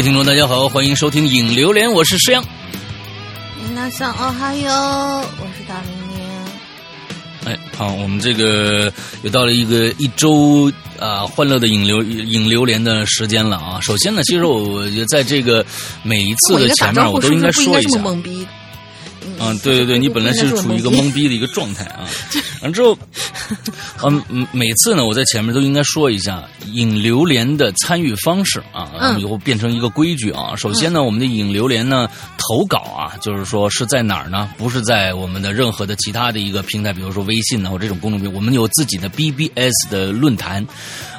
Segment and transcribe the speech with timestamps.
[0.00, 2.42] 位听众，大家好，欢迎收听《影榴莲》，我是诗阳。
[3.74, 4.72] 那上哦，哈哟，
[5.38, 6.18] 我是大明明。
[7.44, 8.90] 哎，好，我们这个
[9.22, 13.78] 又到了一个一周啊欢乐的影流影榴莲的时间了啊。
[13.82, 15.62] 首先呢，其实我在这个
[16.02, 18.00] 每一次的前面，我都应该说一下。
[19.40, 22.06] 嗯，对对对，你本来是处于一个懵逼的一个状态啊。
[22.62, 22.96] 完之后，
[24.04, 30.54] 嗯，每次呢，我在前面都应该说一下引榴莲的参与方式啊，以后变成一个规矩啊。
[30.56, 34.50] 首先呢，我们的引榴莲呢投稿啊，就是说是在哪儿呢？
[34.58, 40.66] 不是在我们的任何的其他的一个平台，比如说微信呢或这种公众平台，我们有自己的 BBS 的论坛。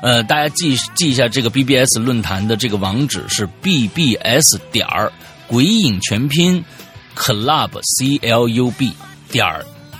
[0.03, 5.11] 呃，大家记记一下这个 BBS 论坛的这个网址是 BBS 点儿
[5.47, 6.63] 鬼影全拼
[7.15, 8.91] Club C L U B
[9.29, 9.45] 点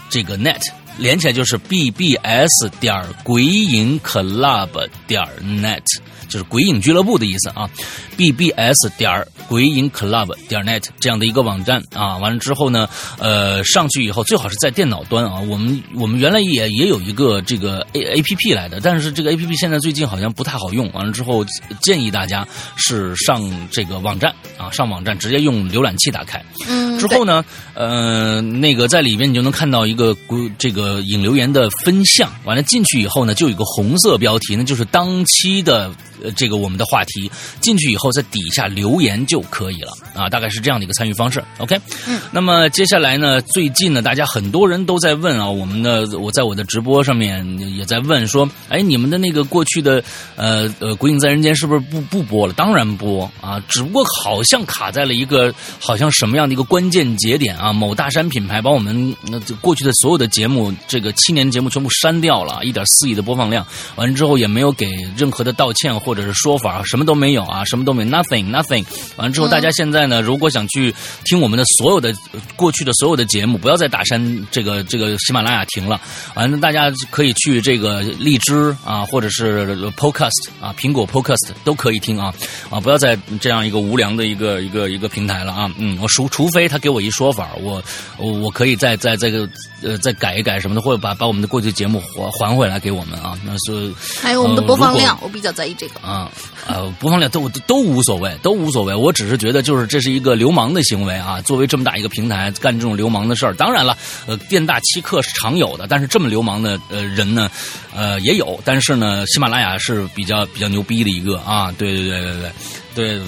[0.10, 0.62] 这个 net。
[0.98, 5.84] 连起来就是 bbs 点鬼影 club 点 net，
[6.32, 7.70] 就是鬼影俱乐部的意思啊。
[8.18, 15.40] bbs 点鬼影 club 点 net 这样的一个网站啊，完了之后呢，呃，上去以后最好是在电脑端啊。
[15.40, 20.92] 我们我们原来也也有一个这个 a a p p 来的，但是这个 a p p 现在最近好像不太好用。
[20.92, 21.46] 完了之后
[21.82, 22.46] 建议大家
[22.76, 26.44] 是上这个网站啊，上网站直接用浏览器打开。
[26.68, 27.00] 嗯。
[27.00, 30.14] 之后呢，呃，那个在里边你就能看到一个
[30.60, 30.82] 这个。
[30.82, 37.32] 呃，引留言的分项，完了进去以后呢，就有一个红色标题，那就是当期的呃这个我们的话题。
[37.60, 41.44] 进去以后，在底下留言就可以了啊，大概是这样的一个参与方式。
[41.60, 47.46] OK，嗯，那么接下来呢，最近呢，大家很多人都在问啊，我们的我在我的直播上面
[47.78, 50.04] 也在问说，哎，你们的那个过去的
[50.36, 52.54] 呃呃《鬼影在人间》是不是不不播了？
[52.54, 60.74] 当然播啊，只不过好像卡在了一个好像什么样的一个关键节点啊，某大山品牌把我们那过去的所有的节目。
[60.88, 63.66] 这个七年节目全部删掉了，一点四亿的播放量，
[63.96, 68.86] 完了之后也没有给任何的道歉或者是说法，什么都没有啊，什么都没，nothing nothing。
[69.16, 70.94] 完了之后，大家现在呢，如果想去
[71.26, 72.14] 听我们的所有的
[72.58, 76.00] 过去的所有的节目，不要再打山这个这个喜马拉雅停了，
[76.36, 82.34] 完了大家可以去这个荔枝啊，或者是 Podcast 啊，苹果 Podcast 都可以听啊。
[82.70, 87.82] 啊，不要再这样一个无良的一个一个一个平台了啊，嗯，我除除非他给我一说法，我
[88.18, 89.48] 我我可以再再这个
[89.82, 90.82] 呃再改一改什么的。
[90.82, 96.32] 或者把把我们的过去节目还还回来给我们啊，那是还有我们的播放量，我比较在意这个啊
[96.68, 98.94] 啊，播放量都都无所谓，都无所谓。
[98.94, 101.40] 我只是觉得就是这是一个流氓的行为啊。
[101.42, 107.50] 作为这么大一个平台干这种流氓的事儿，当然了，呃，店大欺客是常有的，但是这么流氓的呃人呢，
[107.96, 108.60] 呃也有。
[108.66, 112.52] 但是呢，喜马拉雅是比较比较牛逼的一个啊，对对对对对。
[112.94, 113.22] 对，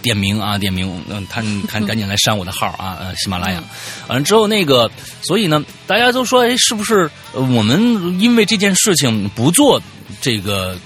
[0.00, 3.60] 点名啊，点名，嗯，他他赶紧来删我的号啊，呃，喜马拉雅，
[4.06, 4.88] 完了之后那个，
[5.22, 9.82] 所以呢，大家都说，哎，是不是我们因为这件事情不做
[10.20, 10.78] 这个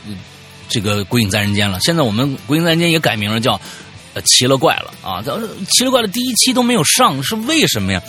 [0.72, 1.78] 这个《鬼影在人间》了？
[1.82, 3.60] 现在我们《鬼影在人间》也改名了，叫
[4.14, 5.22] 呃奇了怪了啊！
[5.70, 8.02] 奇了怪了，第一期都没有上，是为什么呀？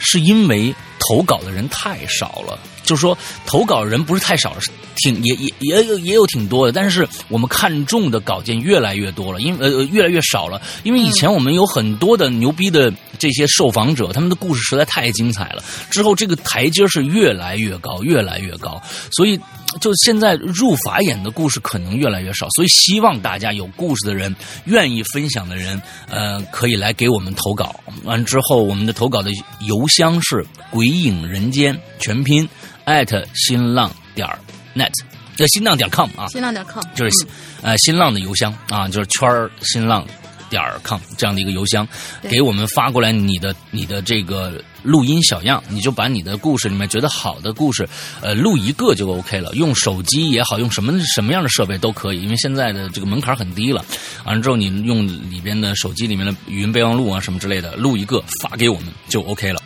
[0.00, 2.58] 是因为投稿的人太少了。
[2.84, 4.60] 就是说，投稿人不是太少了，
[4.96, 19.38] 挺也也也有也有挺多的，但是我们看中的稿件越来越多了，因为呃越来越少了，因为以前我们有很多的牛逼的这些受访者，他们的故事实在太精彩了，之后这个台阶是越来越高，越来越高，所以
[19.80, 24.34] 就现在入法眼的故事可能越来越少，所以希望大家有故事的人，
[24.64, 29.30] 愿意分享的人，呃，可以来给我们投稿，完之后我们的投稿的
[29.66, 32.48] 邮箱是鬼影人间全拼。
[32.84, 34.26] 艾特新浪点
[34.74, 34.90] net，
[35.36, 37.26] 叫新浪点 com 啊，新浪点 com 就是
[37.60, 40.06] 呃新浪的邮箱啊，就是圈儿新浪
[40.50, 41.86] 点 com 这样的一个邮箱，
[42.28, 47.88] 给我们发过来你的你的这个录音小样，你就把你的故事里面觉得好的故事，
[48.20, 53.84] 呃录一个就 OK 了，用手机也好，用什么什么样的设备都可以，因为现在的这个门槛很低了，
[54.24, 59.62] 完了之后你用里边的手机里面的语音备忘录啊什么之类的，录一个发给我们就 OK 了。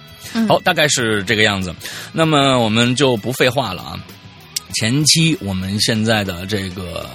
[0.49, 1.75] 好，大概是这个样子。
[2.13, 4.01] 那么我们就不废话了啊。
[4.75, 7.07] 前期我们现在的这个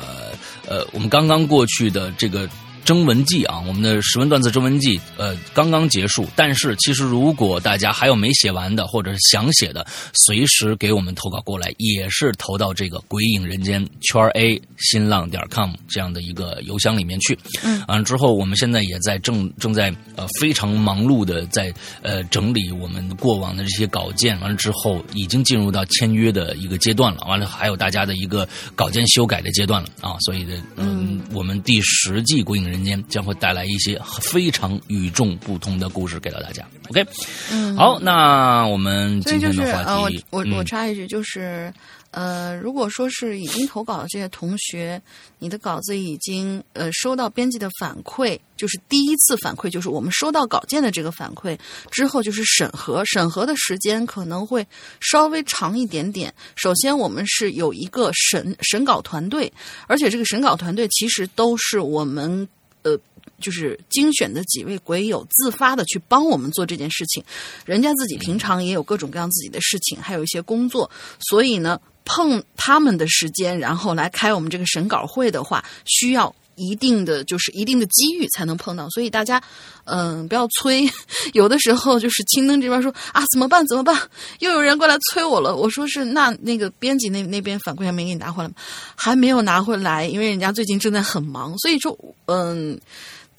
[0.68, 2.48] 呃，我们刚刚过去的这个。
[2.88, 6.26] 征文季啊，我们的十文段子征文季，呃，刚刚结束。
[6.38, 9.86] 但是其实如果大家还有没写完的，或者是想写的，
[10.26, 17.38] 随时给我们投稿过来，也是投到这个鬼影人间圈 A 新浪点 com 这样的一个邮箱里面去。
[17.62, 24.40] 嗯，完了之后，我们现在也在正正在呃非常忙碌的在呃整理我们过往的这些稿件。
[24.40, 27.26] 完了之后，已经进入到签约的一个阶段了。
[27.28, 30.16] 完了，还有大家的一个稿件修改的阶段了啊。
[30.22, 32.77] 所以的，嗯，我们第十季鬼影人。
[32.78, 36.66] 人间将会带来一些非常与众不同的故事给到大家。
[36.90, 37.06] OK，
[37.52, 41.74] 嗯，好，那我们今天的话题，我我我插一句，就是
[42.12, 45.02] 呃，如果说是已经投稿的这些同学，
[45.40, 51.58] 你的稿子已经呃收到编辑的反馈，就是第一次反馈，就是我们收到稿件的这个反馈
[51.92, 54.66] 之后，就是审核，审核的时间可能会
[55.02, 56.34] 稍微长一点点。
[56.56, 59.52] 首先，我们是有一个审审稿团队，
[59.88, 62.48] 而且这个审稿团队其实都是我们
[62.88, 63.00] 呃。
[63.40, 67.24] 就是精选的几位鬼友自发的去帮我们做这件事情，
[67.66, 70.90] 人家自己平常也有各种各样自己的事情，还有一些工作，
[71.20, 79.42] 所以呢，碰他们的时间，然后来开我们这个审稿会的话，需要一定的就是一定的机遇才能碰到，所以大家
[79.86, 80.86] 嗯不要催，
[81.34, 83.96] 有的时候就是青灯这边说啊怎么办怎么办，
[84.40, 88.56] 又有人过来催我了，我说是那那个编辑那那边反馈还没给你拿回来吗？
[88.96, 92.78] 还没有拿回来，因为人家最近正在很忙，所以说嗯。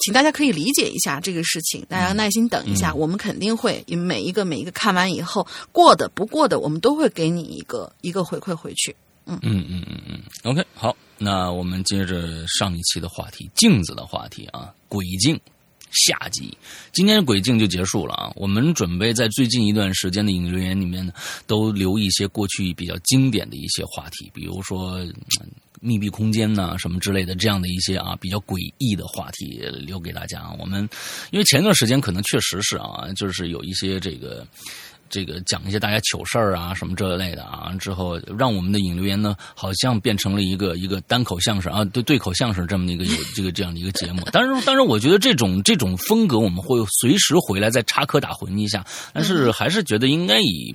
[0.01, 8.95] 请大家可以理解一下这个事情，大家耐心等一下，我们肯定会每一个每一个看完以后过的不过的，我们都会给你一个一个回馈回去。
[9.43, 15.39] 嗯嗯嗯嗯，OK，好，那我们接着上一期的话题，镜子的话题啊，鬼镜
[15.91, 16.57] 下集，
[16.93, 18.33] 今天鬼镜就结束了啊。
[18.35, 21.13] 我们准备在最近一段时间的影留言里面呢，
[21.47, 25.07] 都留一些过去比较经典的一些话题，比如说。
[25.81, 30.53] 密闭空间呐，什么之类的，这样的一些啊比较诡异的话题留给大家。
[30.59, 30.81] 我们
[31.31, 34.45] 因为前段时间可能确实是啊，就是有一些这个
[35.09, 44.23] 这个讲一些大家糗事儿啊什么这类的啊，之后让我们的引流员呢好像变成了一个一个单口相声啊对对口相声这么一个 有这个这样的一个节目。
[44.33, 50.75] 当然，当然，我觉得这种这种风格我们会随时回来再插科打诨一下，但是还是觉得应该以。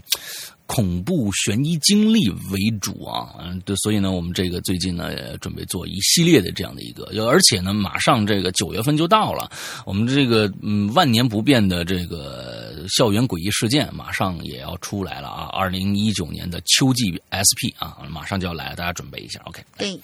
[0.65, 9.51] 恐怖悬疑经历为主啊，嗯，对，所以呢，我们这个最近呢，准备做一系列的这样的一个，而且呢，马上这个九月份就到了，
[9.85, 19.61] 我们这个嗯万年不变的这个校园诡异事件马上也要出来了啊，二零一九年的秋季 SP 啊，马上就要来了，大家准备一下，OK？
[19.77, 19.99] 对，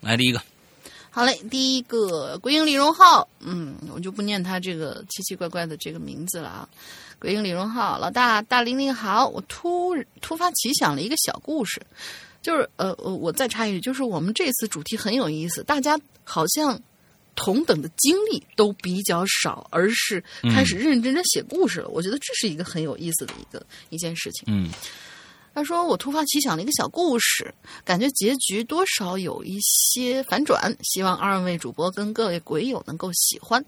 [0.00, 0.40] 来第一个，
[1.10, 6.68] 好嘞，第一个鬼影李荣浩，嗯，我就不念他这个奇奇怪怪的这个名字了啊。
[7.18, 9.26] 鬼影李荣浩，老大大玲玲好！
[9.26, 11.80] 我突突发奇想了一个小故事，
[12.42, 16.78] 就是呃呃，我再插一句，就是我们这次主题很有意思，大家好像
[17.34, 20.22] 同等的经历都比较少，而是
[20.54, 21.88] 开始认认真真写故事了。
[21.88, 24.44] 我觉得这是一个很有意思的一个一件事情。
[24.46, 24.68] 嗯，
[25.54, 27.52] 他说我突发奇想了一个小故事，
[27.82, 33.64] 感觉结局多少有一些反转，希望二位主播跟各位鬼友能够喜欢。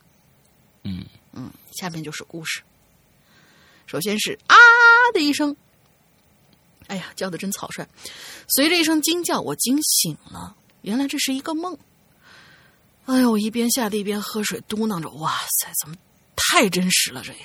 [0.85, 2.61] 嗯嗯，下面就是故事。
[3.89, 4.55] 首先是啊
[5.15, 5.57] 的一声，
[6.89, 7.89] 哎呀，叫的真草率。
[8.47, 10.55] 随着一声惊叫，我惊醒了。
[10.83, 11.79] 原来这是一个梦。
[13.07, 15.97] 哎呦，我一边吓得一边喝水，嘟囔着：“哇塞，怎么
[16.37, 17.23] 太真实了？
[17.25, 17.39] 这也。”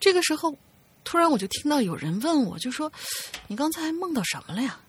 [0.00, 0.56] 这个时候，
[1.04, 2.92] 突然我就听到有人问我，就说
[3.46, 4.80] ：“你刚才梦到什么了呀？”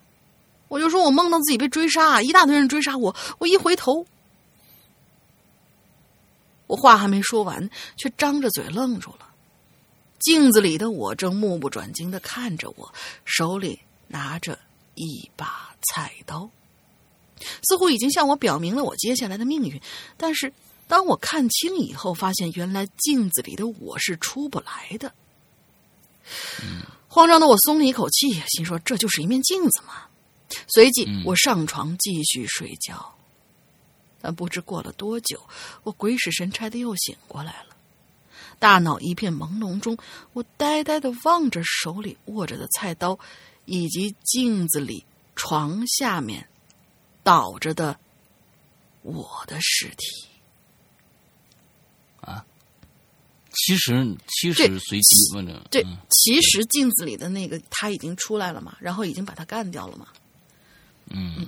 [0.66, 3.14] 我就说：“我梦到自己被追杀，一大堆人追杀我。
[3.38, 4.04] 我一回头。”
[6.66, 9.27] 我话还没说完，却张着嘴愣住了。
[10.18, 12.92] 镜子里的我正目不转睛的看着我，
[13.24, 14.58] 手里拿着
[14.94, 16.50] 一把菜刀，
[17.62, 19.80] 似乎已经向我表明了我接下来的命运。
[20.16, 20.52] 但是
[20.88, 25.12] 当我看清以后，发现原来镜子里的我是出不来的。
[27.06, 30.04] 慌张的我松了一口气，心说这就是一面镜子嘛。
[30.66, 33.14] 随即我上床继续睡觉，
[34.20, 35.40] 但不知过了多久，
[35.84, 37.67] 我鬼使神差的又醒过来了。
[38.58, 39.96] 大脑一片朦胧中，
[40.32, 43.18] 我呆呆的望着手里握着的菜刀，
[43.64, 45.04] 以及镜子里
[45.36, 46.48] 床下面
[47.22, 47.98] 倒着的
[49.02, 50.26] 我的尸体。
[52.20, 52.44] 啊，
[53.52, 60.08] 其实其实随机问着，对，其实镜子里的那个他已经出来了嘛，然后已经把他干掉了嘛。
[61.10, 61.46] 嗯，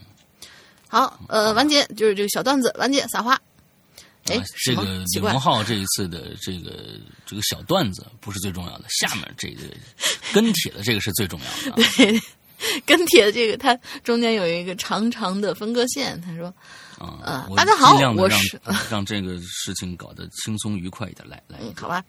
[0.89, 3.41] 好，呃，完结就是这个小段子，完结撒花。
[4.31, 4.83] 哎，这个
[5.13, 9.63] 李荣浩这一次的这个这个小段子不是最重要的，下面这个
[10.33, 11.83] 跟帖的这个是最重要的。
[11.97, 12.23] 对，
[12.85, 16.21] 跟帖的这个，它中间有一个长长的分割线。
[16.21, 16.53] 他说
[16.99, 18.61] ：“啊，大家好，我是
[18.91, 22.05] 让这个事情搞得轻松愉快一点。”来来，好吧，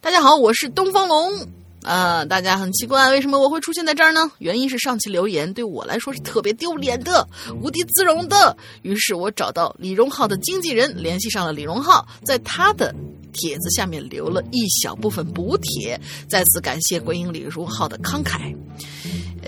[0.00, 1.48] 大家好，我是东方龙。
[1.82, 4.30] 呃，大家很奇怪，为什么我会出现在这儿呢？
[4.38, 7.26] 原因是上期留言对我来说是特别丢脸的、
[7.62, 8.56] 无地自容的。
[8.82, 12.94] 于是我找到李荣浩的经纪人，联系上了李荣浩，在他的
[13.32, 15.98] 帖子下面留了一小部分补帖。
[16.28, 18.54] 再次感谢鬼影李荣浩的慷慨。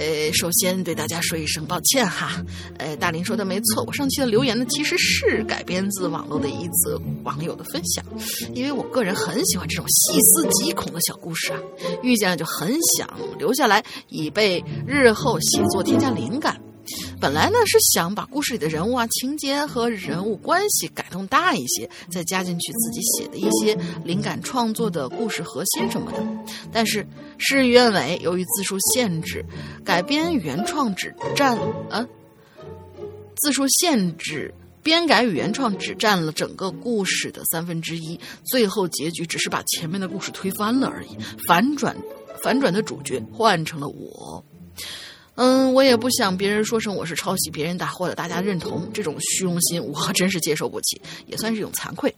[0.00, 2.42] 呃，首先对大家说一声抱歉哈。
[2.78, 8.02] 呃，大林说的没错，我上期的留言呢其实是改编自网络的一则网友的分享，
[8.54, 11.60] 因为我个人很喜欢这种细思极恐的小故事啊，
[12.02, 13.06] 遇见了就很想
[13.38, 16.58] 留下来，以备日后写作添加灵感。
[17.20, 26.22] 本来呢是想把故事里的人物啊、情节和人物关系改动大一些，再加进去自己写的一些灵感创作的故事核心什么的。
[26.72, 27.06] 但是
[27.38, 29.44] 事与愿违，由于字数限制，
[29.84, 31.58] 改编原创只占
[31.90, 32.06] 啊
[33.36, 34.54] 字数限制。
[34.82, 41.18] 编改与原创只占了整个故事的三分之一，最后结局只是把前面的故事推翻了而已。
[41.46, 41.94] 反转，
[42.42, 44.42] 反转的主角换成了我。
[45.42, 52.14] 嗯，我也不想别人说成我是抄袭别人的，或者大家认同这种虚荣心，我真是接受不起，也算是一种惭愧。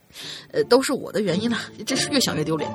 [0.50, 2.68] 呃，都是我的原因了，这是越想越丢脸。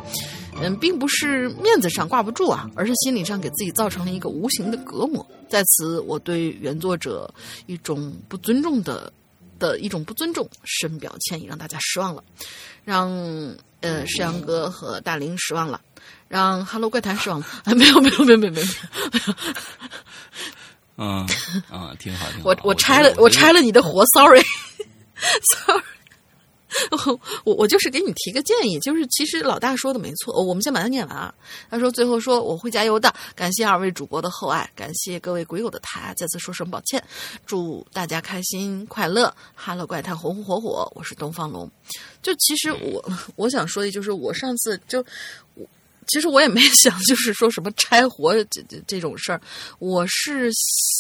[0.62, 5.28] 嗯，并不是面子上挂不住啊，而是心理上给自己造成了一个无形的隔膜。
[5.50, 7.30] 在此，我对原作者
[7.66, 9.12] 一种不尊重的
[9.60, 12.24] 的一种不尊重，深表歉意，让大家失望了，
[12.86, 13.12] 让
[13.82, 15.82] 呃石阳哥和大林失望了。
[16.28, 17.46] 让 Hello 怪谈失望了？
[17.66, 18.68] 啊，没有没有没有没有没有。
[21.00, 21.26] 嗯
[21.70, 22.50] 啊，挺好挺好。
[22.50, 25.84] 我我拆了我拆了你的活，Sorry，Sorry。
[26.92, 31.34] 我我我就是给你提个建议，就是其实老大说的没错，我们先把它念完啊。
[31.70, 37.02] 他说最后说我会加油的，感谢二位主播的厚爱，感谢各位鬼友的台，再次说声抱歉，
[37.46, 39.34] 祝大家开心快乐。
[39.56, 41.72] Hello 怪谈红红火火，我是东方龙。
[42.22, 43.04] 就其实我
[43.36, 45.00] 我想说的就是我上次就
[45.54, 45.66] 我。
[46.08, 49.42] 其实我也没 想，就是说什么拆活这这这种事儿，
[49.80, 50.50] 我是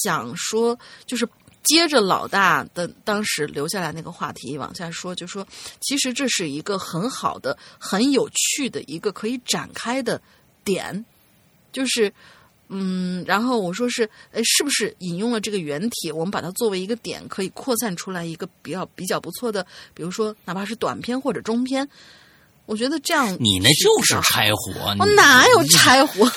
[0.03, 1.27] 想说，就是
[1.63, 5.45] 接着老大的当时留下来那个话题往下说，就说
[5.81, 10.21] 其实这是一个很好的、很有趣的一个可以展开的
[10.63, 11.05] 点，
[11.71, 12.11] 就是
[12.69, 21.87] 嗯，然后我说是，哎，是不是引用了这个原帖，我们把它作为一个点，可以扩散出来一个比较比较不错的，比如说哪怕是短篇或者中篇。
[22.67, 24.95] 我觉得这样， 你那就是拆火。
[24.99, 26.29] 我哪有拆火？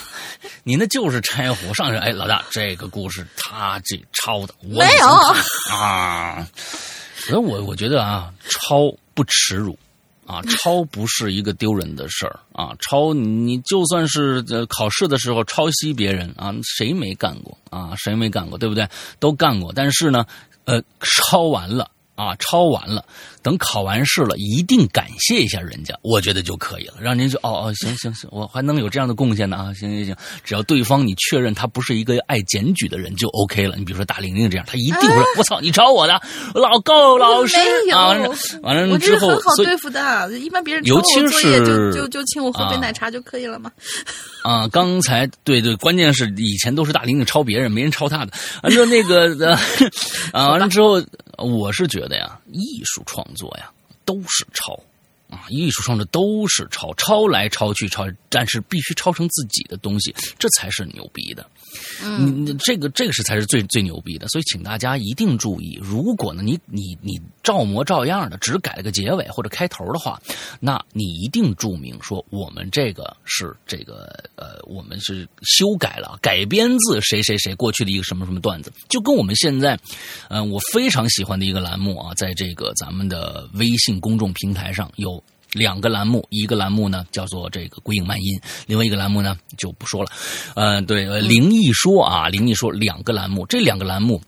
[0.65, 1.75] 你那就是拆火。
[1.75, 5.07] 上去，哎，老大，这个故事他这抄的，我没有
[5.75, 6.49] 啊。
[7.17, 9.79] 所以我我觉得啊，抄不耻辱
[10.27, 12.71] 啊，抄不是一个丢人的事儿啊。
[12.81, 17.93] 抄你就算是考试的时候抄袭别人啊，谁没干过啊？
[17.99, 18.57] 谁没干过？
[18.57, 18.89] 对不对？
[19.19, 19.73] 都干过。
[19.75, 20.25] 但是呢，
[20.65, 21.91] 呃，抄完了。
[22.21, 23.03] 啊，抄完了，
[23.43, 26.95] 等考完试了，一定感谢一下人家，我觉得就可以了。
[27.01, 33.77] 让您就哦哦，行行行，我还能有这样的贡献呢啊，行行行，只要对方你确认他不是一个爱检举的人就 OK 了。
[33.77, 36.21] 你比如说大玲玲这样，他一定会，我操，你抄我的，
[36.55, 37.57] 老高老师
[37.95, 38.09] 啊，
[38.63, 43.73] 完了之后，很好对付的，一般别人尤其是就就就请我喝杯奶茶就可以了嘛。
[44.43, 48.33] 啊，刚才对对，关键是以前都是大玲玲抄别人，没人抄他的。
[48.63, 49.57] 完了那个
[50.33, 51.01] 啊，完了之后。
[51.41, 53.73] 我是觉得呀，艺术创作呀
[54.05, 54.79] 都是抄。
[55.31, 61.47] 啊，艺术创作都是抄，抄来抄去抄，但是必须抄成自己的东西，这才是牛逼的。
[62.03, 70.21] 嗯，这个这个是才是最最牛逼的，所以请大家一定注意，如果呢你你你照模照样的只改了个结尾或者开头的话，
[70.59, 79.79] 那你一定注明说我们这个是这个呃我们是修改了改编自谁谁谁过去的一个什么什么段子，就跟我们现在
[80.29, 85.20] 嗯我非常喜欢的一个栏目啊，在这个咱们的微信公众平台上有。
[85.53, 90.11] 两个栏目，一个栏目呢叫做这个鬼影漫音，另外一个栏目呢就不说了。
[90.55, 94.21] 呃，对，灵异说啊，灵异说两个栏目，这两个栏目，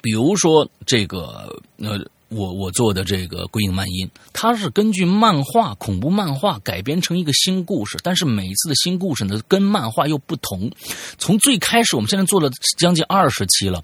[0.00, 1.98] 比如说这个呃。
[2.34, 10.70] 我我做的这个《鬼影漫音》，它是根据漫画恐怖漫画改编成一个新故事，但是每一次的新故事呢，跟漫画又不同。
[11.18, 13.82] 从最开始，我们现在做了将近二十期了，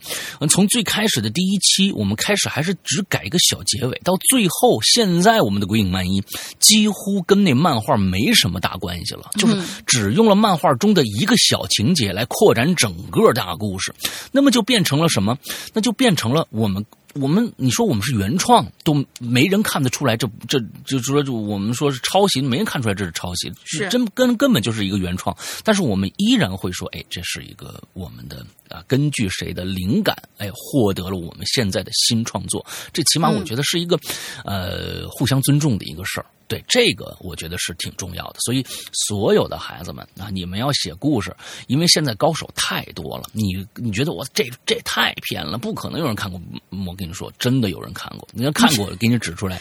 [0.48, 6.22] 从最开始的第一期，我们开始还是只改一个小结尾，到最后，现在我们的《鬼影漫音》
[6.58, 13.94] 几乎跟那漫画没什么大关系了，就是只用了漫画中的一个小情节来扩展整个大故事，
[14.32, 15.36] 那么就变成了什么？
[15.74, 16.84] 那就变成了我们。
[17.14, 25.36] 我们你说我们是原创，都没人看得出来，这这就说就我们说是抄袭，没人看出来这是抄袭，是真根根本就是一个原创。
[25.64, 32.64] 但是我们依然会说，哎，这是一个我们的啊，根据谁的灵感，哎，获得了我们现在的新创作。
[32.92, 33.98] 这起码我觉得是一个
[34.44, 38.36] 呃互相尊重的一个事儿对这个，我觉得是挺重要的。
[38.40, 41.36] 所以，所有的孩子们啊，你们要写故事，
[41.66, 43.24] 因为现在高手太多了。
[43.32, 46.40] 你你觉得我这这太偏了，不可能有人看过。
[46.86, 48.26] 我跟你说，真的有人看过。
[48.32, 49.60] 你要看过，给你指出来。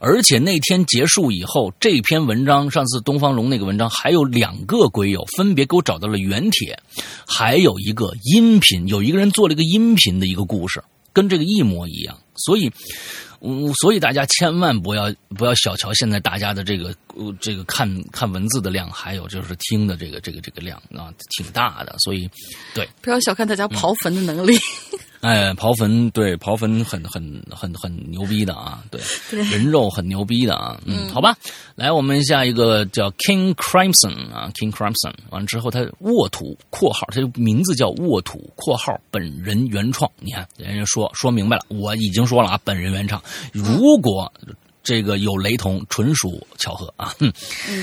[0.00, 6.78] 而且那天结束以后，这篇文章，上次东方龙那个文章，还有两个鬼友分别给我找到了原帖，
[7.28, 10.82] 还有一个音频，有一个人做了一个音频的一个故事，
[11.12, 12.18] 跟这个一模一样。
[12.34, 12.72] 所以。
[13.40, 16.94] 嗯，所以大家千万不要不要小瞧现在大家的这个
[17.40, 21.94] 这个看看文字的量，还有就是听的这个这个这个量啊，挺大的。
[21.98, 22.28] 所以，
[22.74, 24.58] 对，不要小看大家刨坟的能力。
[25.20, 29.00] 哎，刨坟对刨坟很很很很牛逼的啊，对，
[29.50, 31.36] 人肉很牛逼的啊，嗯，好吧，
[31.74, 43.20] 来我们下一个叫 King Crimson 啊，King Crimson 完了之后他沃土括号，他名字叫沃土括号本人原创，你看人家说说明白了，我已经说了啊，本人原创，
[43.52, 44.32] 如果
[44.84, 47.32] 这个有雷同，纯属巧合啊，嗯，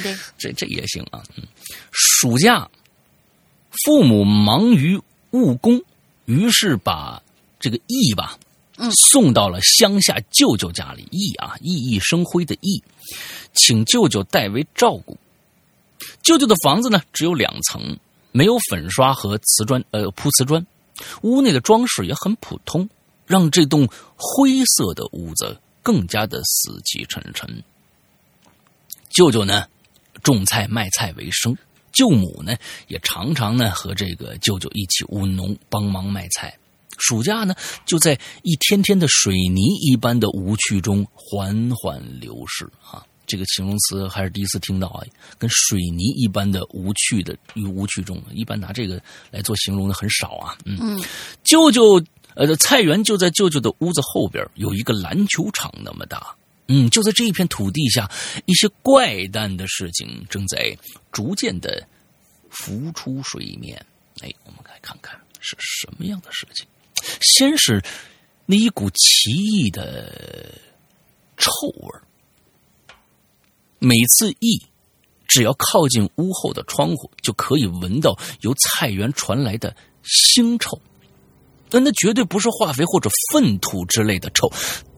[0.01, 1.43] 对，这这也行啊，嗯，
[1.91, 2.69] 暑假
[3.83, 4.97] 父母忙于
[5.31, 5.81] 务工，
[6.23, 7.21] 于是把。
[7.65, 8.37] 这个义吧，
[8.77, 11.07] 嗯，送到了乡下舅舅家里。
[11.09, 12.83] 义啊，熠熠生辉的义，
[13.53, 15.17] 请舅舅代为照顾。
[16.21, 17.97] 舅舅的房子呢，只有两层，
[18.31, 20.63] 没有粉刷和瓷砖，呃，铺瓷砖。
[21.23, 22.87] 屋内的装饰也很普通，
[23.25, 27.63] 让这栋灰色的屋子更加的死气沉沉。
[29.09, 29.65] 舅舅呢，
[30.21, 31.57] 种菜卖菜为生，
[31.91, 32.55] 舅母呢，
[32.87, 36.55] 也常常呢和这个舅舅一起务农，帮忙卖菜。
[36.97, 43.05] 暑假呢，就在一天天的水泥一般的无趣中缓缓流逝啊！
[43.27, 45.03] 这个形容词还是第一次听到啊，
[45.39, 50.55] 跟水泥一般的无趣的与无趣中，一般拿这个来做形容的很少啊。
[50.63, 51.01] 嗯，
[51.43, 51.99] 舅舅
[52.35, 56.35] 呃，菜园就在舅舅的屋子后边，有一个篮球场那么大。
[56.67, 58.09] 嗯，就在这一片土地下，
[58.45, 60.77] 一些怪诞的事情正在
[61.11, 61.87] 逐渐的
[62.49, 63.83] 浮出水面。
[64.21, 66.65] 哎，我们来看看是什么样的事情。
[67.21, 67.83] 先是
[68.45, 70.51] 那一股奇异的
[71.37, 71.89] 臭味
[73.79, 74.61] 每次一
[75.27, 80.79] 只要靠近屋后的窗户，就可以闻到由菜园传来的腥臭。
[81.69, 84.47] 但那绝对不是化肥或者粪土之类的臭，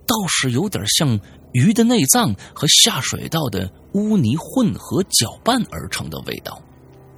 [0.06, 1.20] 倒是有点像
[1.54, 6.62] 鱼的内脏和下水道的污泥混合搅拌而成的味道。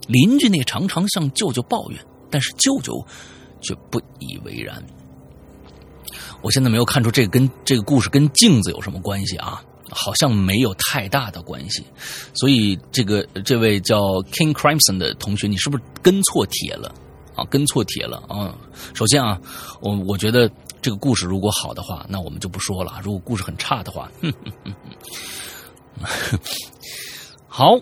[0.07, 1.99] 邻居那常常向舅舅抱怨，
[2.31, 3.05] 但是舅舅。
[3.61, 4.83] 却不以为然。
[6.41, 9.63] 我现在没有看出这个跟这个故事跟镜子有什么关系啊？
[9.91, 11.83] 好像没有太大的关系。
[12.33, 16.93] 所以这个这位叫 King Crimson 的同学，你是不是跟错帖了
[17.35, 17.43] 啊？
[17.49, 18.55] 跟错帖了啊！
[18.93, 19.39] 首先啊，
[19.81, 20.49] 我我觉得
[20.81, 24.73] 这个故事如果好的话，那我们就不说了；如果故事很差的话，哼哼哼
[26.31, 26.39] 哼，
[27.47, 27.79] 好。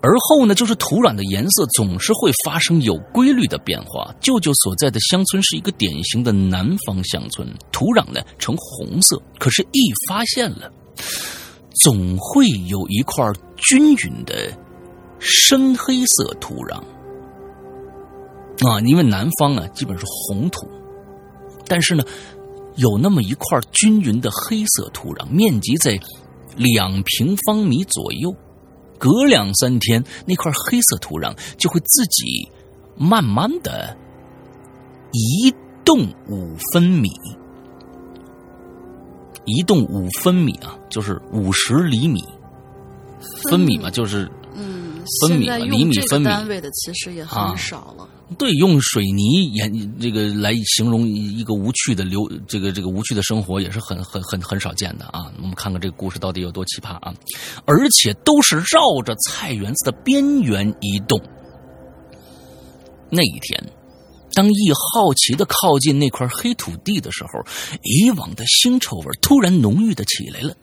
[0.00, 4.14] 而后呢，就是土壤的颜色总是会发生有规律的变化。
[4.20, 10.70] 舅舅所在的乡村是一个典型的南方乡村，土壤呢呈红色，可是，一发现了，
[11.82, 13.24] 总会有一块
[13.56, 14.34] 均匀的
[15.18, 16.76] 深黑色土壤。
[18.68, 20.68] 啊，因为南方啊基本是红土，
[21.66, 22.04] 但是呢，
[22.76, 25.98] 有那么一块均匀的黑色土壤，面积在
[26.56, 28.32] 两平方米左右。
[28.98, 32.50] 隔两三天，那块黑色土壤就会自己
[32.96, 33.96] 慢慢的
[35.12, 37.08] 移动五分米，
[39.44, 42.22] 移动五分米啊，就是五十厘米，
[43.48, 44.30] 分米嘛，就是，
[45.20, 48.08] 分米嘛，厘米分米单位的其实也很少了。
[48.36, 55.32] 对，用水泥演这个来形容一个无趣的流，这个这个无趣的生活也是很很很很少见的啊。
[55.38, 57.14] 我们看看这个故事到底有多奇葩啊！
[57.64, 61.18] 而且都是绕着菜园子的边缘移动。
[63.10, 63.72] 那一天，
[64.34, 67.30] 当易好奇的靠近那块黑土地的时候，
[67.82, 70.54] 以往的腥臭味突然浓郁的起来了。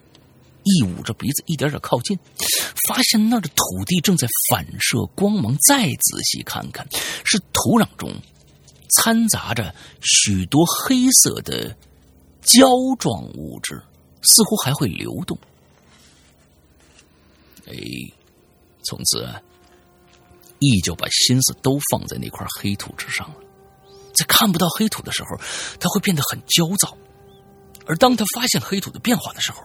[0.66, 2.18] 一捂着鼻子，一点点靠近，
[2.88, 5.56] 发现那儿的土地正在反射光芒。
[5.68, 6.86] 再仔细看看，
[7.24, 8.12] 是土壤中
[8.98, 11.70] 掺杂着许多黑色的
[12.42, 13.80] 胶状物质，
[14.24, 15.38] 似乎还会流动。
[17.68, 17.74] 哎，
[18.86, 19.28] 从此，
[20.58, 23.36] 易就把心思都放在那块黑土之上了。
[24.16, 25.38] 在看不到黑土的时候，
[25.80, 26.96] 他会变得很焦躁；
[27.86, 29.62] 而当他发现黑土的变化的时候，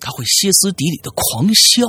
[0.00, 1.82] 他会歇斯底里的狂笑，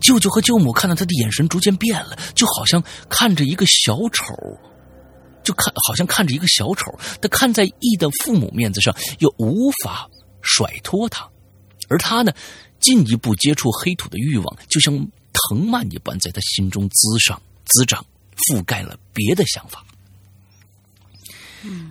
[0.00, 4.34] 舅舅和舅母看到他的眼神逐渐变了，就好像看着一个小丑，
[5.44, 10.08] 就看好像看着一个小丑，他看在义的父母面子上，又无法
[10.42, 11.28] 甩脱他，
[11.88, 12.32] 而他呢，
[12.80, 14.92] 进一步接触黑土的欲望，就像
[15.50, 18.04] 藤蔓一般，在他心中滋长、滋长，
[18.48, 19.85] 覆盖了别的想法。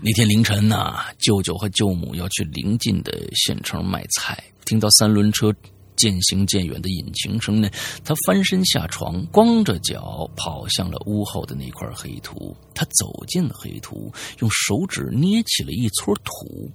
[0.02, 5.54] 那天凌晨呢，舅舅和舅母要去邻近的县城买菜，听到三轮车
[5.96, 7.70] 渐行渐远的引擎声呢，
[8.04, 12.56] 他翻身下床，光着脚跑向了屋后的那块黑土。
[12.74, 16.72] 他走进了黑土，用手指捏起了一撮土，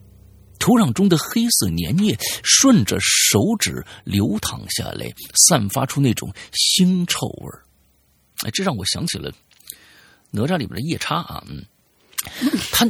[0.59, 5.13] 土壤中的黑色粘液顺着手指流淌下来，
[5.49, 7.63] 散发出那种腥臭味儿。
[8.45, 9.31] 哎，这让我想起了
[10.31, 11.65] 哪吒里边的夜叉啊，嗯。
[12.73, 12.87] 他，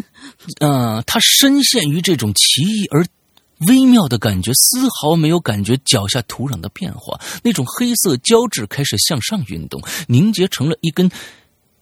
[0.60, 3.06] 嗯，他深陷于这种奇异而
[3.68, 7.20] 微妙的感觉，丝毫没有感觉脚下土壤的变化。
[7.42, 11.10] 那种黑色胶质开始向上运动，凝结成了一根。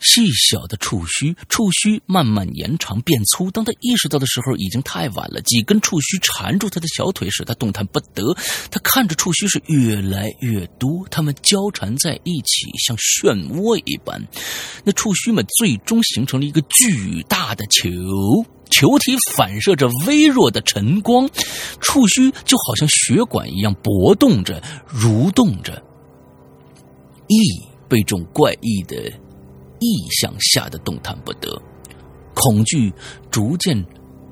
[0.00, 3.50] 细小的触须，触须慢慢延长变粗。
[3.50, 5.40] 当他意识到的时候，已经太晚了。
[5.42, 8.34] 几根触须缠住他的小腿，使他动弹不得。
[8.70, 14.22] 他看着触须是越来越多，他们交缠在一起，像漩涡一般。
[14.84, 17.90] 那触须们最终形成了一个巨大的球，
[18.70, 21.28] 球体反射着微弱的晨光，
[21.80, 25.82] 触须就好像血管一样搏动着、蠕动着。
[27.26, 27.37] 翼
[27.88, 29.12] 被这种怪异的。
[29.80, 31.60] 意象吓得动弹不得，
[32.34, 32.92] 恐惧
[33.30, 33.84] 逐渐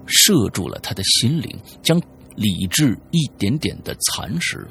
[0.07, 2.01] 摄住了他的心灵，将
[2.35, 4.67] 理智一点点的蚕食。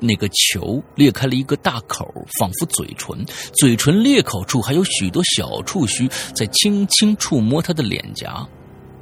[0.00, 2.06] 那个球裂开了一个大口，
[2.38, 8.48] 仿佛嘴唇，嘴唇裂口处还有许多小触须在轻轻触摸他的脸颊。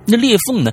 [0.07, 0.73] 那裂缝呢，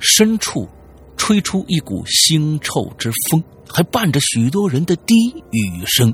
[0.00, 0.68] 深处
[1.16, 5.14] 吹出一股腥臭之风，还伴着许多人的低
[5.52, 6.12] 语声。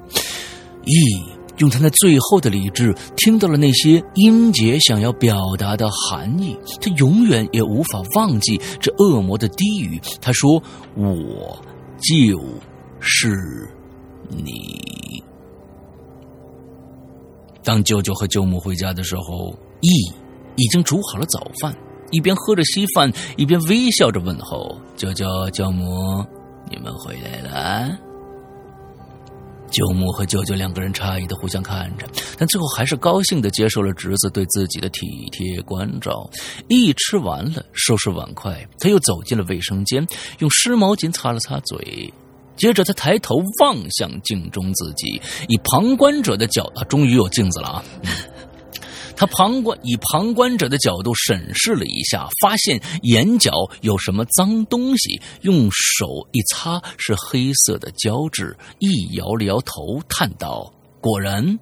[0.85, 1.40] 咦。
[1.61, 10.01] 用他那最后的理智听到了那些音节想要表达的含义，他永远也无法忘记这恶魔的低语。
[10.21, 10.63] 他说
[10.97, 11.63] ：“我
[12.01, 12.41] 就
[12.99, 13.71] 是
[14.29, 15.23] 你。”
[17.63, 19.89] 当舅舅和舅母回家的时候，义
[20.57, 21.77] 已经煮好了早饭，
[22.11, 26.25] 一边喝着稀饭，一边微笑着问候：“舅舅、舅母，
[26.71, 27.99] 你们回来了。”
[29.71, 32.07] 舅母和舅舅两个人诧异的互相看着，
[32.37, 36.29] 但最后还是高兴的接受了侄子对自己的体贴关照。
[36.69, 40.07] 一吃完了，收拾碗筷，他又走进了卫生间，
[40.41, 42.13] 用湿毛巾擦了擦嘴，
[42.57, 47.85] 接着他抬头望向镜中自己，以旁观者的角度，终于有镜子了啊！
[49.21, 53.53] 他旁观以旁观者的角度审视了一下，发现眼角
[53.83, 61.59] 有什么脏东西，用手一擦，是黑色的胶质，一摇了摇头，叹道：“果然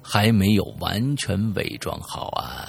[0.00, 2.68] 还没有完全伪装好啊。”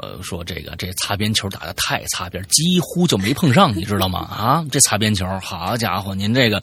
[0.00, 4.20] 呃，说这个这擦边球打的太擦边，几乎就没碰上，你知道吗？
[4.20, 6.62] 啊，这擦边球，好家伙，您这个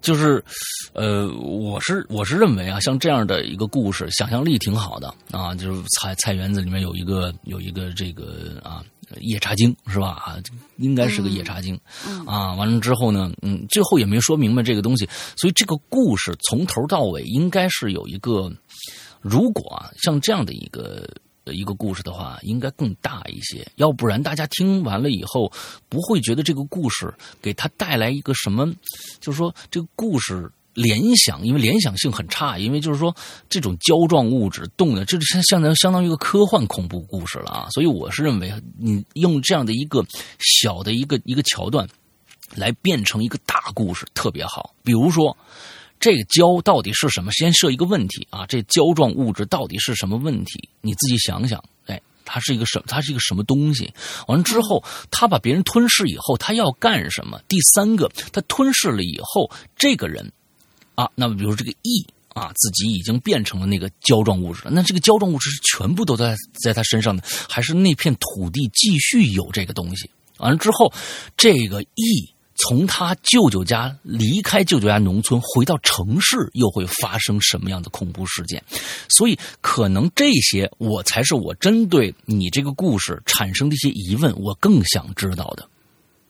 [0.00, 0.42] 就是，
[0.92, 5.54] 呃，我是我是认为啊，像这样的一个故事，想象力挺好的啊。
[5.54, 8.82] 就是菜菜园子里面有一个有一个这个啊
[9.20, 10.08] 夜叉精是吧？
[10.24, 10.36] 啊，
[10.76, 11.78] 应该是个夜叉精
[12.26, 12.54] 啊。
[12.54, 18.50] 完了之后呢，嗯，最后也没说明白这个东西，所以这个故事从头到尾应该是有一个，
[19.20, 21.06] 如果啊像这样的一个。
[21.54, 25.50] 一个故事的话，应该更大一些，要不然大家听完了以后
[25.88, 28.66] 不会觉得这个故事给他带来一个什么，
[29.20, 33.14] 就是说这个故事联想，因为联想性很差，因为就是说
[33.48, 40.04] 这种胶状物质动的，这是相相当相当于一个科幻恐怖故事了啊，所以我是认为你用这样的一个
[40.38, 41.88] 小的一个一个桥段
[42.54, 45.36] 来变成一个大故事特别好，比如说。
[46.00, 47.30] 这个胶到底是什么？
[47.30, 50.68] 先设一个问题啊，这胶状物质到底是什么问题？
[50.80, 52.86] 你自己想想，哎，它是一个什么？
[52.88, 53.92] 它是一个什么东西？
[54.26, 57.38] 完了之后，他把别人吞噬以后，他要干什么？
[57.46, 60.32] 第三个，他吞噬了以后，这个人
[60.94, 64.70] 啊，那么比如这个 E 啊，自己已经变成了那个胶状物质了。
[64.72, 66.34] 那这个胶状物质是全部都在
[66.64, 70.08] 在他身上的，还是那片土地继续有这个东西？
[70.38, 70.90] 完了之后，
[71.36, 72.32] 这个 E。
[72.62, 78.62] 从他舅舅家离开舅舅家农村回到城市，又会发生什么样的恐怖事件？
[79.08, 85.68] 所以，可能这些我才是我针对你这个故事产生的一些疑问，我更想知道的。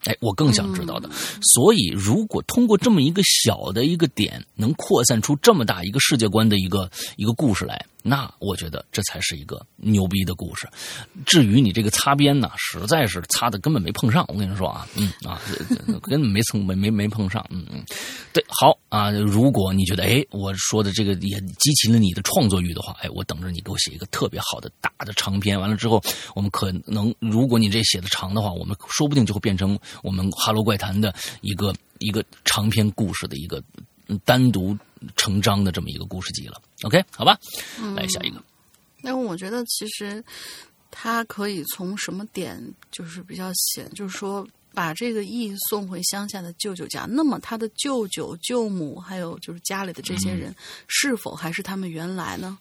[0.05, 1.11] 哎，我更想知道的。
[1.43, 10.69] 所以，如果通过这么一个小的一个点，能扩散出这么大一个世界观的一个一个故事来，那我觉得这才是一个牛逼的故事。
[11.27, 14.25] 至于你这个擦边呢，实在是擦的根本没碰上。
[14.29, 15.41] 我跟你说啊，嗯啊，
[16.03, 17.45] 根本没蹭没没没碰上。
[17.51, 17.85] 嗯嗯，
[18.33, 19.11] 对，好啊。
[19.11, 25.61] 如果你觉得哎，我说的这个也激起了你的创作欲的话，哎，我等着你给我写一个特别好的大的长篇。
[25.61, 26.03] 完了之后，
[26.35, 33.63] 我们可能如果你这写的长的话，我们说不定就会变成我们《哈喽怪谈》的一个一个长篇故事的一个
[34.19, 34.77] 单独。
[35.17, 37.35] 成章的这么一个故事集了，OK，好吧，
[37.97, 38.45] 来下一个。
[39.01, 40.23] 那我觉得其实
[40.91, 47.07] 他可以从什么点就是比较显，就是说把这个义送回乡下的舅舅家。
[47.09, 50.55] 那么他的舅舅、舅母还有就是家里的这些人，
[50.87, 52.59] 是否还是他们原来呢？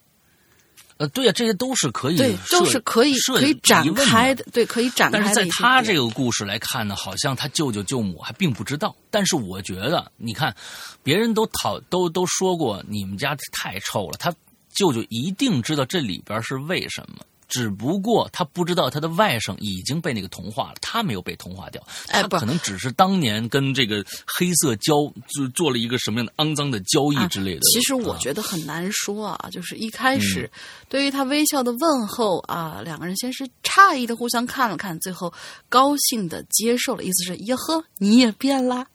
[0.99, 5.17] 呃，对呀，这些都是可以，对，都是可以可以展开的，对，可以展开。
[5.17, 8.93] 但是在他这个故事来看呢，好像他舅舅舅母还并不知道。
[9.09, 10.53] 但是我觉得，你看，
[11.01, 14.29] 别人都讨都都说过你们家太臭了，他
[14.75, 17.23] 舅舅一定知道这里边是为什么。
[17.49, 21.85] 只不过他不知道他的外甥已经被那个同化了，他没有被同化掉。
[22.07, 24.93] 他可能只是当年跟这个黑色交
[25.27, 27.61] 就做了一个什么样的肮脏的交易之类的。
[27.61, 30.49] 其实我觉得很难说啊，就是一开始
[30.87, 35.33] 对于他微笑的问候啊，两个人先是诧异的互相看了看，最后
[35.67, 38.85] 高兴的接受了，意思是耶呵，你也变啦。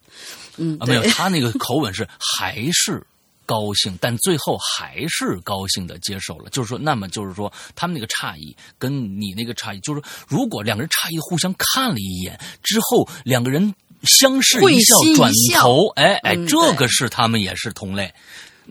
[0.57, 3.05] 嗯，没有， 他那个口吻是还是。
[3.47, 6.51] 高兴，但最后还是高兴的接受了。
[6.51, 18.13] 就是说，那么就是说，他们那个诧异跟你那个诧异，就是如果两个人诧异互相看了一眼之后，两个人相视一笑，转头，哎哎，这个是他们也是同类。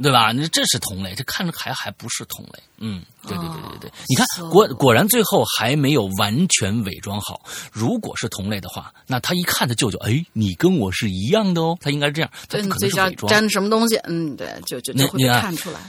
[0.02, 0.32] 对吧？
[0.32, 2.64] 那这是同类，这看着还还不是同类。
[2.80, 3.92] 嗯，对对对对对。
[4.10, 7.42] 你看，果果然最后还没有完全伪装好。
[7.72, 11.78] 如果是同类的话，那他一看他舅舅，哎，你跟我是一样的哦。
[11.80, 13.30] 他应该是这样，他不可能是伪装。
[13.30, 13.96] 粘什么东西？
[13.98, 15.80] 嗯，对，就就就会看出来。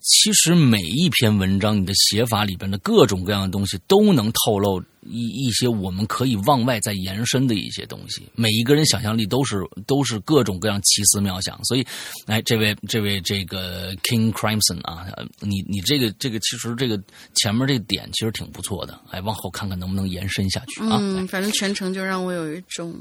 [0.00, 4.82] 其实每一篇文章，你的写法里边的各种各样的东西，都能透露。
[5.02, 11.86] 一一些我们可以往外再延伸的一些东西，每一个人想象力都是都是各种各样奇思妙想，所以，
[12.26, 15.06] 哎，这位这位这个 King Crimson 啊，
[15.40, 17.00] 你你这个这个其实这个
[17.34, 20.98] 前面这个点其实挺不错的，哎，往后看看能不能延伸下去啊。
[21.00, 22.94] 嗯，反正全程就让我有一种，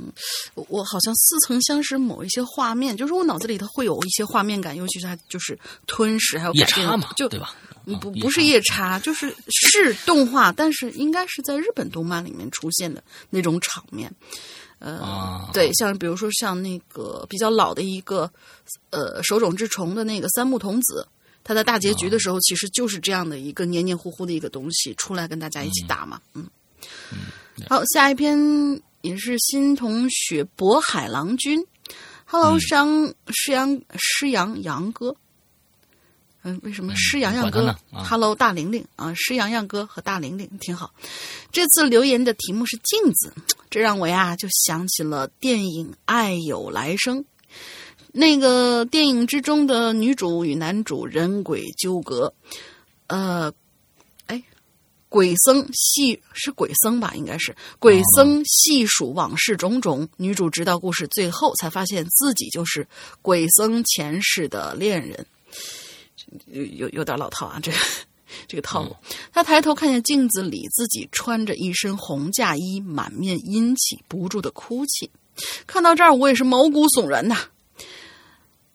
[0.56, 7.56] 我好像似曾相识某一些画面，就是我脑子里头会有一些画面感，尤其是它就是吞噬还有夜叉嘛，就对吧？
[8.00, 14.12] 不不是夜叉，就是是动画，但是应该是在日本动漫里面出现的那种场面。
[14.80, 18.27] 呃，对，像比如说像那个比较老的一个
[18.89, 21.08] 呃手冢治虫的那个三木童子，
[21.43, 26.19] 他在大结局的时候其实就是这样的一个黏黏糊糊的一个东西出来跟大家一起打嘛。
[26.34, 26.47] 嗯，
[27.69, 28.36] 好，下一篇
[29.01, 31.63] 也是新同学渤海郎君
[32.25, 35.15] ，Hello，诗阳诗阳诗阳杨哥。
[36.43, 40.91] 嗯，为什么施洋洋哥？Hello，大玲玲啊，施洋洋哥和大玲玲挺好。
[41.51, 43.32] 这次留言的题目是镜子，
[43.69, 47.19] 这让我呀就想起了电影《爱有来生》。
[48.12, 52.34] 那个电影之中的女主与男主人鬼纠葛，
[53.06, 53.54] 呃，
[54.25, 54.43] 哎，
[55.08, 57.13] 鬼僧细是鬼僧吧？
[57.15, 62.88] 应该是鬼僧细数往事种种，女主直到故事最后才发现自己就是
[63.21, 65.25] 鬼僧前世的恋人。
[66.48, 67.78] 有有有点老套啊，这个
[68.48, 68.96] 这个套路。
[69.32, 75.10] 他抬头看见镜子里自己穿着一身红嫁衣，满面阴气，不住的哭泣。
[75.65, 77.38] 看到这儿，我也是毛骨悚然呐。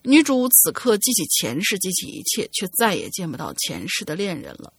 [0.03, 4.73] 女主此刻记起前世，记起一切，却再也见不到前世的恋人了。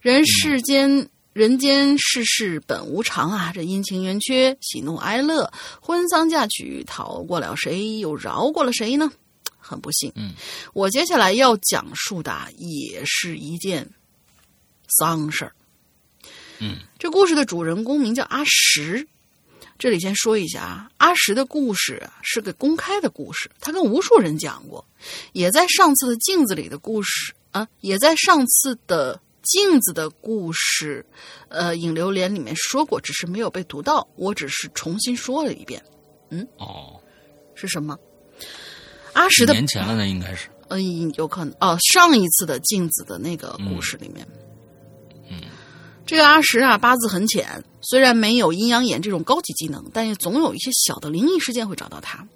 [0.00, 3.50] 人世间，人间世事本无常啊！
[3.54, 5.50] 这阴晴圆缺，喜怒哀乐，
[5.80, 9.10] 婚丧嫁娶，逃过了谁，又饶过了谁呢？
[9.68, 10.32] 很不幸，嗯，
[10.72, 13.88] 我接下来要讲述的也是一件
[14.98, 15.52] 丧事儿。
[16.60, 19.06] 嗯，这故事的主人公名叫阿石。
[19.78, 24.84] 这里先说一下啊，阿石的故事是个公开的故事，他跟无数人讲过，
[25.32, 31.06] 也在上次的镜子里的故事啊，也在上次的镜子的故事，
[31.48, 35.80] 呃，引流连里面说过，只是没有被读到，我只是重新说了一遍。
[36.30, 37.00] 嗯，哦，
[37.54, 37.96] 是什么？
[39.18, 41.76] 阿石的年前了呢，应该是，嗯，有可能哦。
[41.92, 44.26] 上一次的镜子的那个故事里面，
[45.28, 45.40] 嗯，
[46.06, 52.26] 这个阿石啊，八字很浅，虽然没有阴阳眼这种高级技能，但也总有一些小的灵异事件会找到他。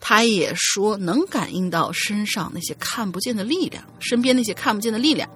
[0.00, 5.28] 他也说能感应到身上那些看不见的力量，身边那些看不见的力量。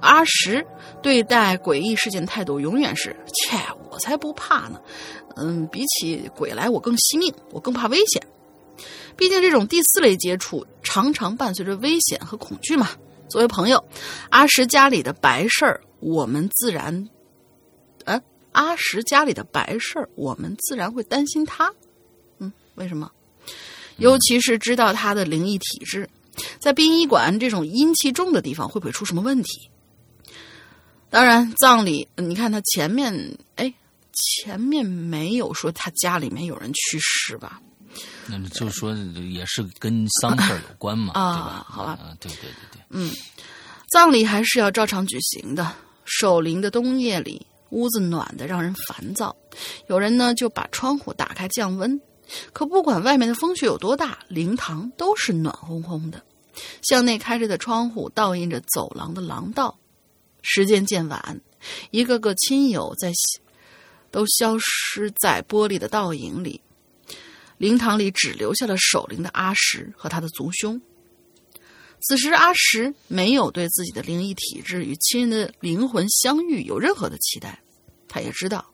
[0.00, 0.64] 阿石
[1.02, 3.56] 对待诡异事件的态度永远是：切，
[3.90, 4.80] 我才不怕呢。
[5.36, 8.22] 嗯，比起鬼来，我更惜命，我更怕危险。
[9.18, 12.88] 毕竟这种第四类接触常常伴随着危险和恐惧嘛。
[13.28, 13.84] 作为朋友，
[14.30, 17.10] 阿石家里的白事儿，我们自然，
[18.04, 21.70] 哎，阿石家里的白事儿，我们自然会担心他。
[22.38, 23.10] 嗯，为什么？
[23.96, 26.08] 尤其是知道他的灵异体质，
[26.60, 29.68] 在殡仪馆这种阴气重的地方，会不会出什么问题？
[31.10, 33.74] 当然，葬礼，你看他前面，哎，
[34.12, 37.60] 前面没有说他家里面有人去世吧？
[38.26, 41.66] 那就说也是跟丧事儿有关嘛，啊对吧？
[41.68, 43.10] 好吧啊，对对对对，嗯，
[43.90, 45.74] 葬礼还是要照常举行的。
[46.04, 49.36] 守灵的冬夜里，屋子暖的让人烦躁，
[49.88, 52.00] 有人呢就把窗户打开降温。
[52.52, 56.22] 可不管外面的风雪有多大，灵堂都是暖烘烘的。
[56.82, 59.78] 向内开着的窗户倒映着走廊的廊道。
[60.42, 61.40] 时间渐晚，
[61.90, 63.12] 一个个亲友在
[64.10, 66.60] 都消失在玻璃的倒影里。
[67.58, 70.80] 灵堂里只留下了守灵的阿石和他的族兄。
[72.00, 77.60] 此时，阿石没有对自己的灵异体质与亲人的灵魂相遇有任何的期待。
[78.08, 78.72] 他也知道，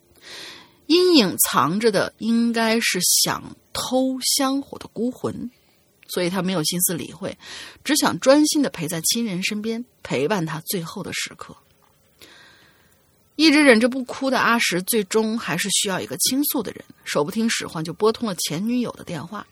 [0.86, 5.50] 阴影藏着的应该是想偷香火的孤魂，
[6.06, 7.38] 所以他没有心思理会，
[7.82, 11.56] 只想专心的陪在亲人身边，陪伴他最后的时刻。
[13.36, 16.84] 一直忍着不哭的阿石，最终还是需要一个倾诉的人。
[17.04, 19.46] 手不听使唤，就拨通了前女友的电话。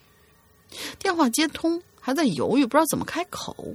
[0.99, 3.75] 电话接通，还在犹豫，不知道怎么开口。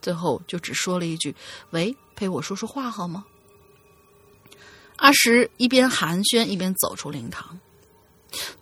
[0.00, 1.34] 最后就只说了一句
[1.70, 3.24] ：“喂，陪我说说话好吗？”
[4.96, 7.58] 阿石一边寒暄，一边走出灵堂。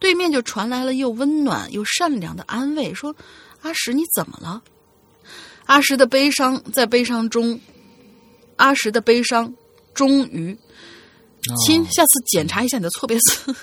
[0.00, 3.14] 对面就传来了又温暖又善良的安慰，说
[3.62, 4.62] ：“阿石，你怎么了？”
[5.66, 7.60] 阿石的悲伤在悲伤中，
[8.56, 9.54] 阿石的悲伤。
[9.94, 10.56] 终于，
[11.64, 13.54] 亲，下次检查一下你的错别字。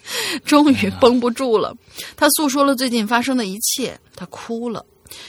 [0.44, 1.76] 终于绷不住了，
[2.16, 4.86] 他诉说了最近发生的一切，他哭了，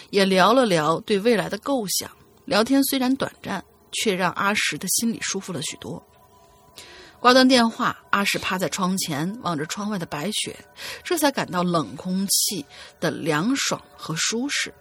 [0.09, 2.09] 也聊了聊对未来的构想。
[2.45, 6.01] 聊天虽然短暂，却让阿石的心里舒服了许多。
[7.19, 10.55] 挂断电话，阿石趴在窗前，望着窗外的白雪，
[11.03, 12.65] 这才感到冷空气
[13.01, 14.73] 的凉爽和舒适。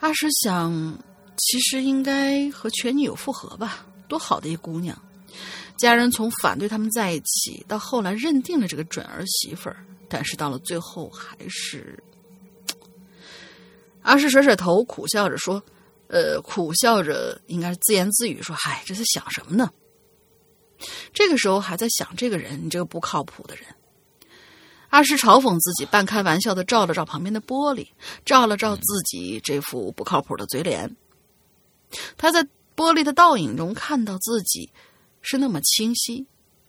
[0.00, 0.98] 阿石想，
[1.36, 3.86] 其实应该和前女友复合吧。
[4.08, 4.96] 多好的一姑娘，
[5.76, 12.02] 家人从反对他们在一起，到后来认定了这个准儿媳妇儿，但是到了最后还是……
[14.02, 15.62] 阿石甩甩头，苦笑着说
[16.08, 19.70] ：“呃，苦笑着，应该是自言自语说：‘嗨，这是想什么呢？’
[21.14, 23.64] 这个时候还在想这个人，你这个不靠谱的人。”
[24.90, 27.88] 阿诗嘲讽自己，半开玩笑的照了照旁边的玻璃，
[28.24, 30.94] 照了照自己这副不靠谱的嘴脸。
[32.16, 32.46] 他在。
[32.76, 34.70] 玻璃的倒影中看到自己
[35.22, 36.26] 是那么清晰，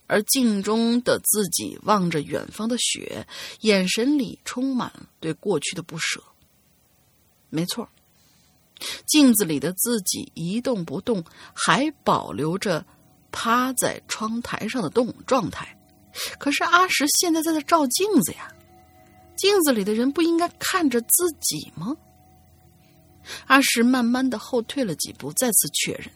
[0.07, 3.27] 而镜中的自己望着远方的雪，
[3.61, 6.21] 眼神里充满了对过去的不舍。
[7.49, 7.89] 没错，
[9.07, 12.85] 镜子里的自己一动不动，还保留着
[13.31, 15.77] 趴在窗台上的动状态。
[16.37, 18.49] 可是阿石现在在那照镜子呀，
[19.37, 21.95] 镜子里的人不应该看着自己吗？
[23.47, 26.09] 阿石慢慢的后退了几步，再次确认。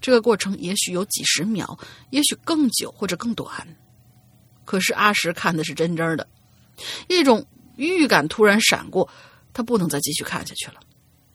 [0.00, 1.78] 这个过程也许有几十秒，
[2.10, 3.76] 也许更久或者更短。
[4.64, 6.26] 可是阿石看的是真真的，
[7.08, 9.08] 一种预感突然闪过，
[9.52, 10.80] 他不能再继续看下去了。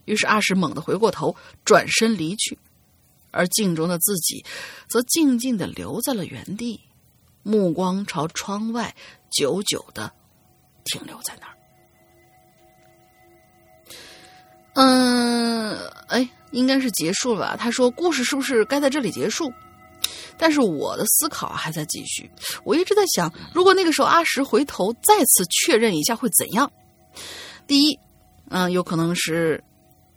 [0.06, 2.58] 于是阿石猛地回过头，转身离去，
[3.30, 4.44] 而镜中的自己
[4.90, 6.82] 则静静的留在了原地，
[7.44, 8.94] 目光朝窗外，
[9.32, 10.12] 久久的
[10.84, 11.56] 停留在那儿。
[14.74, 17.58] 嗯，哎，应该是结束了吧？
[17.58, 19.52] 他说：“故事是不是该在这里结束？”
[20.38, 22.30] 但是我的思考还在继续。
[22.64, 26.72] 我一直在想，如果那个时候阿石回头再次确认一下会怎样？
[27.68, 28.00] 第一，
[28.50, 29.64] 嗯，有可能是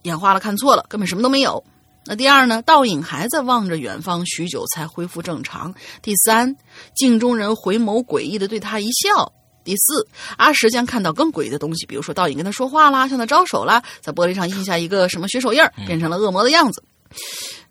[0.03, 1.63] 眼花了，看错了，根本什么都没有。
[2.07, 2.63] 那第二呢？
[2.63, 5.75] 倒影还在望着远方，许久才恢复正常。
[6.03, 6.55] 第三，
[6.95, 9.33] 镜中人回眸，诡异的对他一笑。
[9.65, 16.85] 第四，阿石将看到更诡异的东西，比如说倒影跟他说话啦，向他招手啦，在玻璃上印下一个什么血手印变成了恶魔的样子。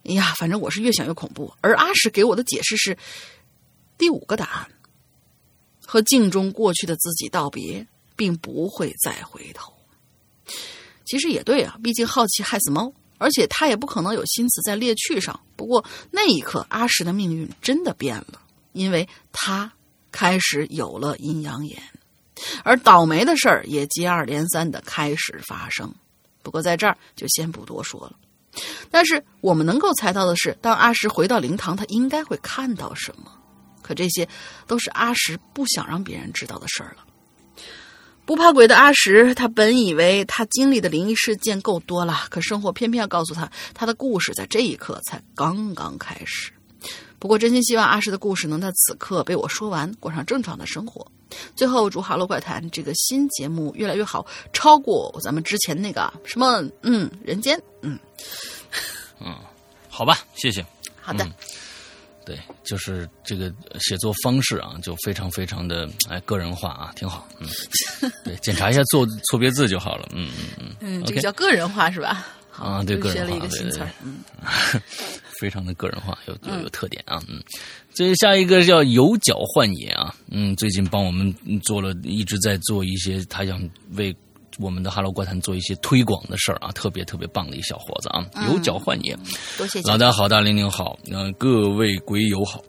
[0.03, 1.53] 哎呀，反正我是越想越恐怖。
[1.61, 2.97] 而阿石给我的解释是
[3.97, 4.67] 第五个答案：
[5.85, 9.71] 和镜中过去的自己道别，并不会再回头。
[11.05, 15.39] 其实也对啊，毕竟好奇害死猫，而且他也不可能有心思在猎趣上。
[15.55, 19.71] 不过那一刻，阿石的命运真的变了，因为他。
[20.13, 21.77] 开始有了阴阳眼，
[22.63, 25.93] 而倒霉的事儿也接二连三的开始发生。
[26.41, 28.15] 不过在这儿就先不多说了。
[28.91, 33.31] 但是我们能够猜到的是，当阿石回到灵堂，他应该会看到什么。
[33.81, 34.29] 可这些
[34.67, 37.03] 都是阿石不想让别人知道的事儿了。
[38.25, 46.51] 不怕鬼的阿石，他本以为他经历的灵异事件够多了，可生活偏偏要告诉他，他的故事在这一刻才刚刚开始。
[47.23, 51.09] 不过，真心希望阿石的故事能在此刻被我说完，过上正常的生活。
[51.55, 57.97] 最后，祝《哈喽怪谈》这个新节目越来越好，超过咱们之前那个什么，嗯，人间，嗯，
[59.21, 59.33] 嗯，
[59.87, 60.65] 好吧，谢谢。
[60.99, 61.25] 好的。
[62.25, 63.49] 对，就是这个
[63.79, 67.25] 写作方式啊，就非常非常的哎个人化啊，挺好。
[67.39, 67.47] 嗯，
[68.25, 70.09] 对，检查一下错错别字就好了。
[70.11, 70.75] 嗯嗯嗯。
[70.81, 72.27] 嗯，这个叫个人化是吧？
[72.51, 73.81] 啊，对，个人化，对对。
[74.03, 74.19] 嗯，
[75.43, 77.21] 非常的个人化，有有有特点啊。
[77.27, 77.43] 嗯，
[77.93, 80.15] 这下一个叫有脚幻野啊。
[80.31, 84.15] 嗯，最近帮我们做了一直在做一些，他想为。
[84.59, 89.17] 我们的《哈喽怪谈》做一些推广的事儿啊，特别特别棒的一小伙子啊，有脚换野，
[89.57, 92.61] 多谢老大好，大玲玲好，呃，各位鬼友好。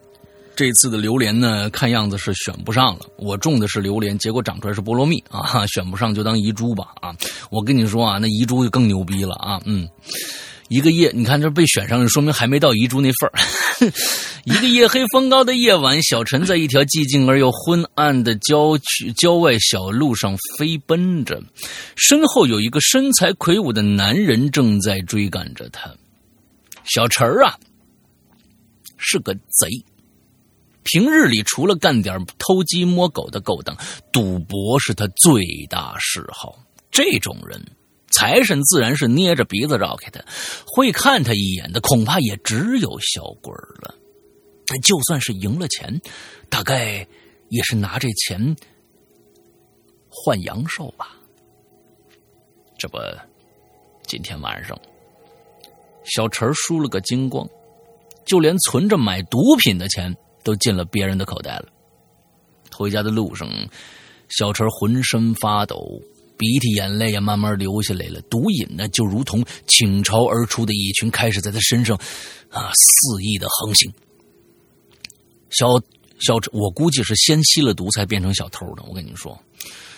[0.56, 3.04] 这次的榴莲呢，看样子是选不上了。
[3.18, 7.14] 我种的是榴莲，结果长出来是菠萝蜜啊， 选不上就当遗珠吧啊。
[7.50, 9.86] 我跟你说啊，那遗珠就更牛逼了啊，嗯。
[10.68, 13.32] 一个夜，你看这被选上，说明还没到遗珠那份儿。
[14.44, 21.42] 一个夜黑风高的夜晚，小陈在一条寂静而又昏暗的郊区郊外小路上飞奔着，
[21.96, 25.94] 身后有一个身材魁梧的男人正在追赶着他。
[26.84, 27.58] 小陈儿啊，
[28.96, 29.68] 是个贼，
[30.82, 33.76] 平日里除了干点偷鸡摸狗的勾当，
[34.12, 36.58] 赌博是他最大嗜好。
[36.90, 37.62] 这种人。
[38.16, 40.24] 财神自然是捏着鼻子绕开他，
[40.66, 43.94] 会看他一眼的恐怕也只有小鬼儿了。
[44.82, 46.00] 就算是赢了钱，
[46.48, 47.06] 大概
[47.50, 48.56] 也是拿这钱
[50.08, 51.10] 换阳寿吧。
[52.78, 52.98] 这不，
[54.06, 54.78] 今天晚上
[56.04, 57.48] 小陈输了个精光，
[58.26, 61.66] 就连存着买毒品的钱都进了别人的口袋了。
[62.72, 63.48] 回家的路上，
[64.28, 66.00] 小陈浑身发抖。
[66.36, 71.96] 鼻涕眼泪也慢慢流下来了，毒瘾呢就如同倾巢而出的蚁群，开始在他身上
[72.50, 73.92] 啊肆意的横行。
[75.50, 75.68] 小
[76.18, 78.82] 小我估计是先吸了毒才变成小偷的。
[78.88, 79.40] 我跟你说，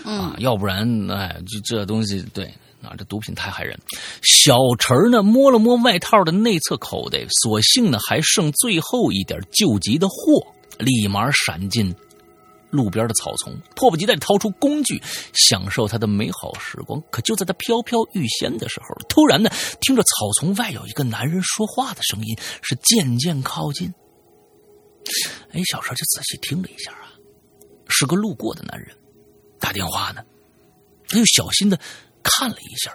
[0.05, 2.45] 啊，要不然哎，这这东西对
[2.83, 3.79] 啊，这毒品太害人。
[4.23, 10.15] 小陈呢摸了摸外套的内侧口袋，所幸呢还剩最后一点救急的货，
[10.79, 11.95] 立马闪进。
[12.71, 15.01] 路边的草丛，迫不及待地掏出工具，
[15.33, 17.03] 享受他的美好时光。
[17.11, 19.49] 可就在他飘飘欲仙的时候，突然呢，
[19.81, 23.93] 听着草丛外有一个男人说话的声音，是渐渐靠近。
[25.53, 27.13] 哎，小车就仔细听了一下啊，
[27.89, 28.97] 是个路过的男人，
[29.61, 30.23] 打电话呢。
[31.09, 31.79] 他又小心的
[32.25, 32.93] 看了一下，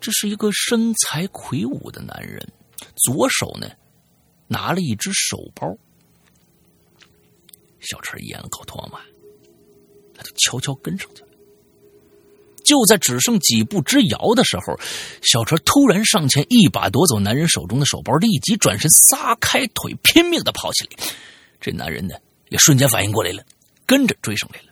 [0.00, 2.42] 这是一个身材魁梧的男人，
[3.04, 3.68] 左手呢
[4.46, 5.76] 拿了一只手包。
[7.80, 8.98] 小陈咽了口唾沫，
[10.14, 11.28] 他就悄悄跟上去了。
[12.64, 14.78] 就在只剩几步之遥的时候，
[15.22, 21.06] 小陈突然上前，一把夺走男人手中的手包，立即转身撒开腿，拼命的跑起来。
[21.60, 22.14] 这男人呢，
[22.50, 23.42] 也瞬间反应过来了，
[23.86, 24.66] 跟着追上来了。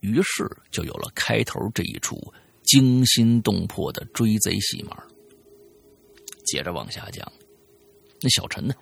[0.00, 2.16] 于是就有了开头这一出
[2.62, 4.96] 惊心动魄的追贼戏码。
[6.46, 7.30] 接着往下讲，
[8.22, 8.74] 那小陈呢，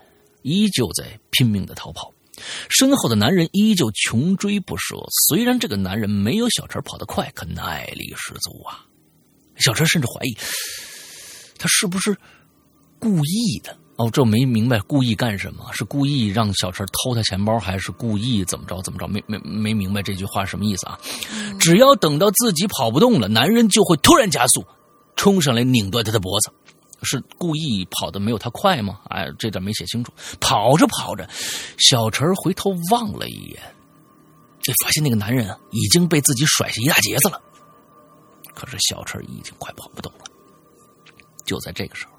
[0.43, 2.13] 依旧在拼命的逃跑。
[2.69, 4.97] 身后的男人依旧穷追不舍。
[5.29, 8.85] 虽然这个男人没有小陈跑得快，可耐力十足啊！
[9.57, 10.37] 小陈甚至怀疑
[11.59, 12.17] 他是不是
[12.99, 13.77] 故意的。
[13.97, 15.71] 哦，这没明白故意干什么？
[15.75, 19.07] 是故意让小陈偷他钱包，还是故意怎么着怎么着？
[19.07, 20.99] 没没没明白这句话什么意思啊？
[21.61, 24.65] 只要等到自己跑不动了，男人就会突然加速，
[25.15, 26.51] 冲上来拧断他的脖子。
[27.05, 29.01] 是故意跑的没有他快吗？
[29.11, 30.13] 哎，这点没写清楚。
[30.41, 31.29] 跑着跑着，
[31.79, 33.61] 小陈回头望了一眼，
[34.61, 37.41] 就发现那个男人已经被自己甩下一大截子了。
[38.55, 40.25] 可是小陈已经快跑不动了。
[41.45, 42.13] 就在这个时候，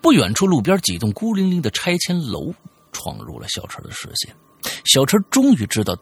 [0.00, 2.52] 不远处路边几栋孤零零的拆迁楼
[2.92, 4.34] 闯入了小陈的视线。
[4.84, 5.96] 小陈终于知道，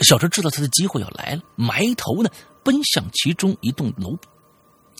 [0.00, 2.30] 小陈知道他的机会要来了，埋头呢
[2.62, 4.16] 奔向其中一栋楼。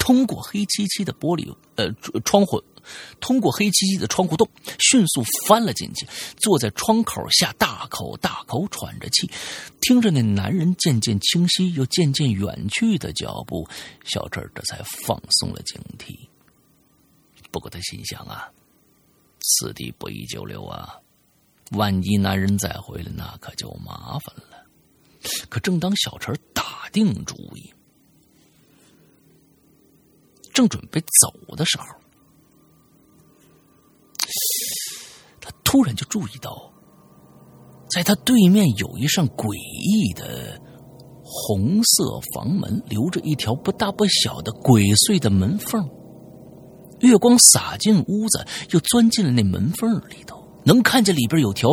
[0.01, 1.93] 通过黑漆漆的玻璃呃
[2.25, 2.61] 窗户，
[3.21, 4.49] 通过黑漆漆的窗户洞，
[4.79, 6.07] 迅速翻了进去，
[6.39, 9.31] 坐在窗口下，大口大口喘着气，
[9.83, 13.69] 听着那男人渐渐清晰又渐渐远去的脚步，
[14.05, 16.19] 小陈这才放松了警惕。
[17.53, 18.51] 不过他心想啊，
[19.39, 20.97] 此地不宜久留啊，
[21.73, 24.67] 万一男人再回来，那可就麻烦了。
[25.51, 27.71] 可正当小陈打定主意。
[30.61, 31.87] 正准备走的时候，
[35.41, 36.71] 他突然就注意到，
[37.91, 40.61] 在他对面有一扇诡异的
[41.25, 45.83] 红色房门，留着一条不大不小的鬼祟的门缝。
[47.01, 51.71] 月光洒进屋子，又钻进了那门缝里头，能看见里边有条，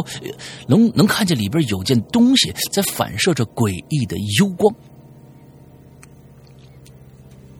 [0.69, 4.73] 能能看见里边有件东西在反射着诡异的幽光。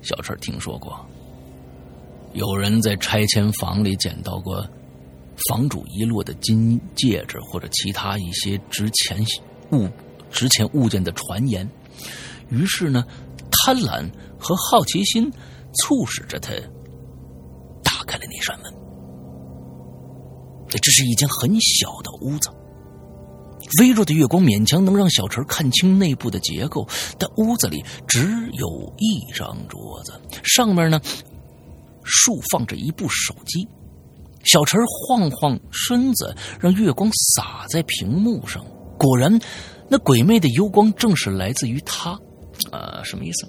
[0.02, 1.06] 小陈听说过，
[2.38, 4.64] 有人在拆迁房里捡到过
[5.50, 9.18] 房主遗落的金戒指或者其他一些值钱
[9.72, 9.90] 物、
[10.30, 11.68] 值钱物件的传言。
[12.50, 13.04] 于是呢，
[13.50, 14.08] 贪婪
[14.38, 15.32] 和好奇心
[15.74, 16.54] 促使着他
[17.84, 18.72] 打开了那扇门。
[20.70, 22.50] 这是一间很小的屋子，
[23.82, 30.14] 微弱的月光勉强能让小陈看清内部的结构，但屋子里只有一张桌子，
[30.44, 31.02] 上面呢
[32.08, 33.68] 竖放着一部手机。
[34.44, 38.66] 小陈晃晃身子，让月光洒在屏幕上，
[38.98, 39.38] 果然，
[39.90, 42.18] 那鬼魅的幽光正是来自于他。
[42.72, 43.46] 呃，什么意思？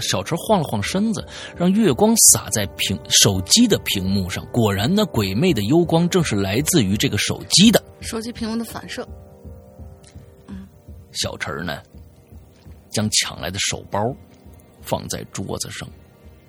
[0.00, 1.26] 小陈晃了晃身子，
[1.56, 4.46] 让月光洒在屏手机的屏幕上。
[4.52, 9.06] 果然，那鬼魅的幽光正是来自于这个手机的手机屏幕的反射。
[11.12, 11.82] 小陈呢，
[12.90, 14.00] 将抢来的手包
[14.82, 15.88] 放在桌子上，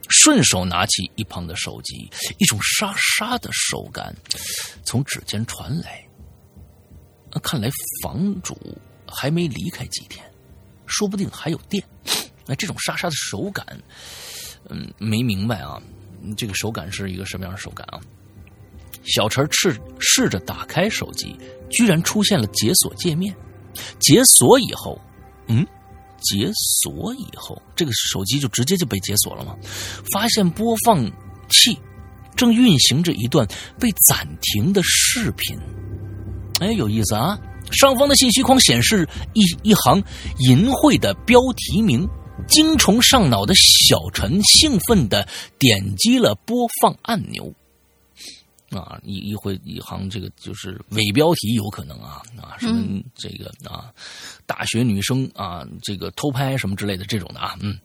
[0.09, 4.15] 顺手拿起一旁的手机，一种沙沙的手感
[4.83, 6.05] 从指尖传来。
[7.41, 7.69] 看来
[8.03, 8.57] 房主
[9.07, 10.25] 还没离开几天。
[10.87, 11.83] 说不定还有电，
[12.47, 13.63] 那这种沙沙的手感，
[14.69, 15.79] 嗯，没明白啊，
[16.35, 18.01] 这个手感是一个什么样的手感啊？
[19.05, 21.37] 小陈试试着打开手机，
[21.69, 23.35] 居然出现了解锁界面。
[23.99, 24.99] 解锁以后，
[25.47, 25.63] 嗯，
[26.21, 26.49] 解
[26.83, 29.55] 锁以后，这个手机就直接就被解锁了吗？
[30.13, 31.03] 发现播放
[31.49, 31.77] 器
[32.35, 33.47] 正运行着一段
[33.79, 35.57] 被暂停的视频，
[36.59, 37.37] 哎，有意思啊！
[37.71, 40.01] 上方的信息框显示一一行
[40.47, 42.07] 淫秽的标题名，
[42.47, 45.27] 精虫上脑的小陈兴奋的
[45.59, 47.53] 点击了播放按钮。
[48.71, 53.93] 啊，一一回一行这个就是伪标题，有可能啊啊，什么这个啊，
[54.45, 57.77] 大学女生啊，这个偷拍什么之类的这种的啊，嗯，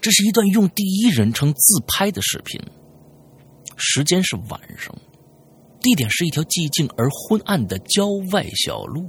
[0.00, 2.60] 这是一段用第一人称自拍的视频，
[3.76, 4.94] 时间是晚上。
[5.80, 9.06] 地点是一条寂静而昏暗的郊外小路。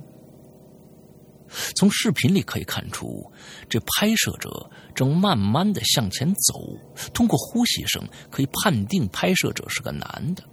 [1.78, 3.32] 从视频里可以看出，
[3.70, 6.78] 这拍摄者正慢慢的向前走。
[7.14, 10.44] 通过呼吸声，可以判定拍摄者是个男的。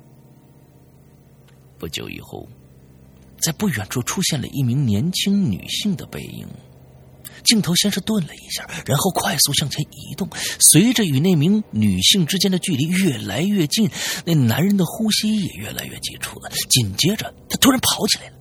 [1.83, 2.49] 不久以后，
[3.43, 6.47] 在不远处出现了一名年轻女性的背影。
[7.43, 10.29] 镜头先是顿了一下，然后快速向前移动。
[10.61, 13.91] 随着与那名女性之间的距离越来越近，
[14.25, 16.49] 那男人的呼吸也越来越急促了。
[16.71, 18.37] 紧接着，他突然跑起来了。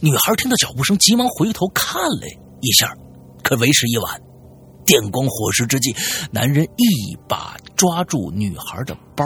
[0.00, 2.28] 女孩听到脚步声，急忙回头看了
[2.60, 2.94] 一下，
[3.42, 4.22] 可为时已晚。
[4.86, 5.92] 电光火石之际，
[6.30, 9.24] 男人一把抓住女孩的包，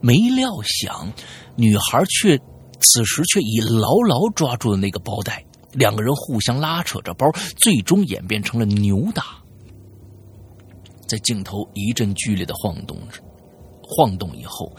[0.00, 1.12] 没料想，
[1.54, 2.38] 女孩却
[2.80, 5.44] 此时却已牢牢抓住了那个包带。
[5.72, 7.26] 两个人互相拉扯着包，
[7.56, 9.24] 最终演变成了扭打。
[11.06, 13.22] 在镜头一阵剧烈的晃动着
[13.82, 14.70] 晃动以后，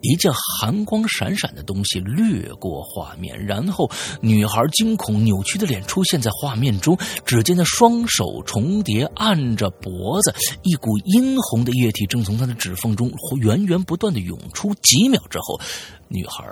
[0.00, 3.90] 一件寒光闪闪的东西掠过画面，然后
[4.22, 6.96] 女孩惊恐扭曲的脸出现在画面中。
[7.26, 13.10] 只见她双手重叠按着脖子，一股殷红的液体正从她的指缝中
[13.42, 14.74] 源源不断的涌出。
[14.76, 15.60] 几秒之后，
[16.08, 16.42] 女孩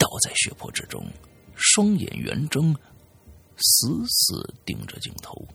[0.00, 1.06] 倒在血泊之中。
[1.54, 2.74] 双眼圆睁，
[3.58, 5.46] 死死盯着镜头。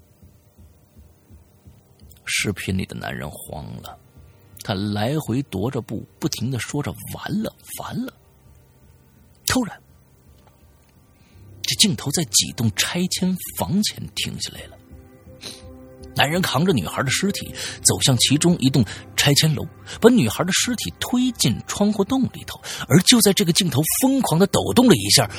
[2.26, 4.00] 视频里的男人慌了，
[4.64, 8.14] 他来回踱着步，不停的说着“完了，完了”。
[9.48, 9.82] 突然，
[11.64, 14.75] 这镜头在几栋拆迁房前停下来了。
[16.16, 17.54] 男人扛着女孩的尸体
[17.84, 18.84] 走向其中一栋
[19.16, 19.64] 拆迁楼，
[20.00, 22.60] 把女孩的尸体推进窗户洞里头。
[22.88, 25.30] 而就在这个镜头疯狂的抖动了一下。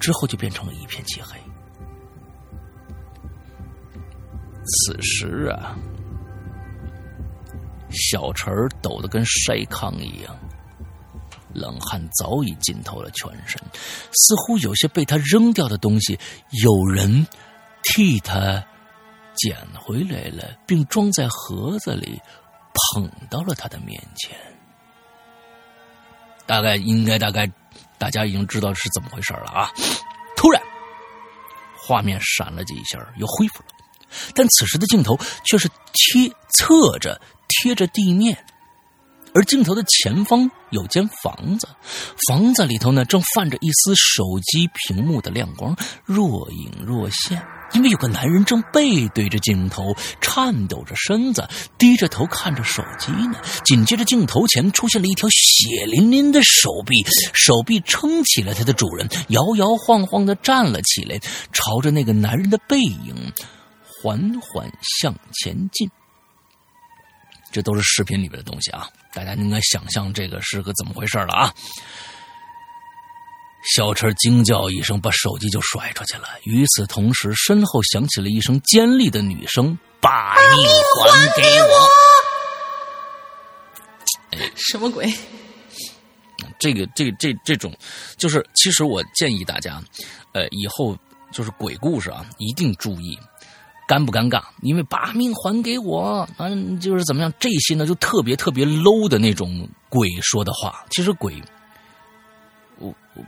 [0.00, 1.38] 之后就变成了一片漆黑。
[4.66, 5.76] 此时啊，
[7.90, 10.36] 小陈抖得跟筛糠一样，
[11.54, 13.58] 冷汗早已浸透了全身，
[14.12, 16.18] 似乎有些被他扔掉的东西，
[16.62, 17.26] 有人
[17.82, 18.62] 替他
[19.36, 22.20] 捡回来了，并装在盒子里，
[22.92, 24.36] 捧到了他的面前。
[26.46, 27.50] 大概应该大概。
[27.96, 29.70] 大家已经知道是怎么回事了啊！
[30.36, 30.60] 突然，
[31.76, 33.68] 画面闪了几下，又恢复了，
[34.34, 37.18] 但此时的镜头却是贴侧着
[37.48, 38.44] 贴着地面，
[39.32, 41.68] 而镜头的前方有间房子，
[42.28, 45.74] 房子里头呢正泛着一丝手机屏幕的亮光，
[46.04, 47.42] 若隐若现。
[47.72, 53.40] 因为有个男人正背对着镜头，颤抖着身子，低着头看着手机呢。
[53.64, 61.18] 紧接着，镜头前出现了一条血淋淋的手臂，手臂撑起了他的主人，摇摇晃晃的站了起来，
[61.52, 63.32] 朝着那个男人的背影
[63.82, 65.90] 缓缓向前进。
[67.50, 71.54] 这都是视频里边的东西啊，大家应该想象这个是个怎么回事了啊。
[73.64, 76.24] 小陈惊叫一声，把手机就甩出去了。
[76.42, 80.68] 与此同时，身后响起了一声尖利的女声：“把命
[81.02, 81.88] 还给我！”
[84.54, 85.10] 什么鬼？
[86.58, 87.74] 这个、这、这、这种，
[88.18, 89.82] 就是其实我建议大家，
[90.32, 90.94] 呃，以后
[91.32, 93.18] 就是鬼故事啊，一定注意
[93.88, 100.84] 尴不尴尬，因为“把命还给我”，嗯，就是怎么样，这些呢就特别特别 low 的那种鬼说的话。
[100.90, 101.42] 其实鬼。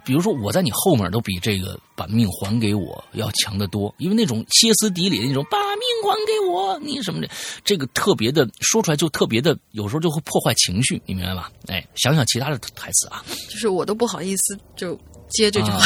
[0.05, 7.29] 比如说，我在你后面都比这个把命还给我要强得多，因为那种歇斯底里的那种把命还给我，你什么的，
[7.65, 11.51] 这个特别的说出来就特别的，有时候就会破坏情绪，你明白吧？
[11.69, 15.81] 哎，想想其他的台词啊，就是我都不好意思就接这句话，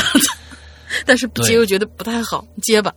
[1.04, 2.94] 但是不接又觉得不太好，接吧。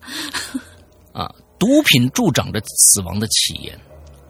[1.12, 3.78] 啊，毒品助长着死亡的起源。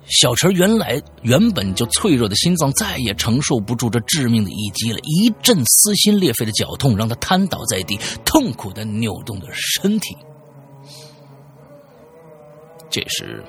[0.08, 10.16] 小陈原来原本就脆弱的心脏再也承受不住这致命的一击了，一阵撕心裂肺的绞痛让他瘫倒在地，痛苦的扭动着身体。
[12.90, 13.44] 这时，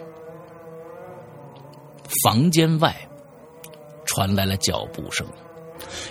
[2.22, 2.96] 房间外
[4.06, 5.26] 传来了脚步声。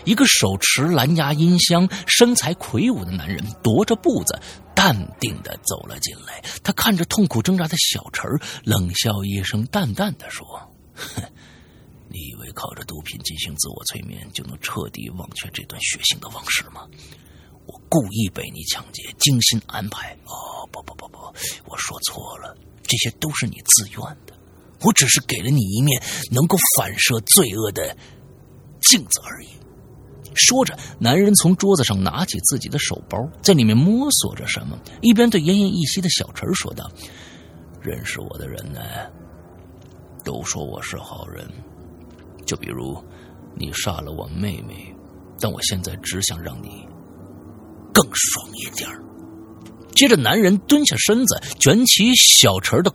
[0.04, 4.38] 一个手持蓝牙音箱、身材魁梧的男人踱着步子，
[4.76, 6.44] 淡定的走了进来。
[6.64, 8.30] 他看着痛苦挣扎的小陈
[8.64, 10.46] 冷笑一声，淡淡的说
[10.94, 11.22] ：“哼，
[12.10, 16.88] 你以为靠着毒品进行自我催眠就能彻底忘却这段血腥的往事吗？
[17.66, 20.14] 我故意被你抢劫，精心安排。
[20.26, 21.18] 哦，不不不不，
[21.66, 24.34] 我说错了，这些都是你自愿的。
[24.82, 27.96] 我只是给了你一面能够反射罪恶的
[28.82, 29.48] 镜子而已。”
[30.36, 36.90] 说着，男人从桌子上拿起自己的手包，在里面摸索着什么，一边对奄奄一息的小陈说道
[37.82, 38.80] ：“认识我的人呢，
[40.24, 41.48] 都说我是好人。
[42.46, 43.02] 就比如，
[43.56, 44.94] 你杀了我妹妹，
[45.40, 46.86] 但我现在只想让你
[47.94, 48.90] 更爽一点
[49.96, 52.92] 接着，男人蹲下身子，卷起小陈的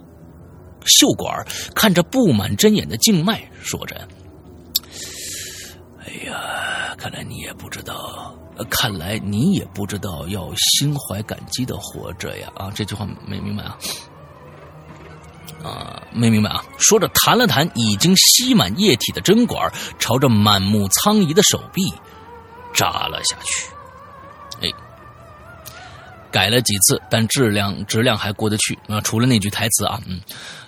[0.84, 3.96] 袖管，看着布满针眼的静脉，说着
[6.04, 6.64] ：“哎呀。”
[6.98, 8.34] 看来你也不知道，
[8.68, 12.50] 看来你也不知道要心怀感激的活着呀！
[12.56, 13.78] 啊，这句话没明白啊？
[15.62, 16.64] 啊，没明白啊？
[16.76, 21.82] 说着，弹了弹已经吸满液体的针管，朝着满目苍夷的手臂
[22.74, 23.70] 扎了下去。
[26.28, 29.00] 哎，改了几次，但质量质量还过得去啊！
[29.00, 30.20] 除了那句台词啊，嗯，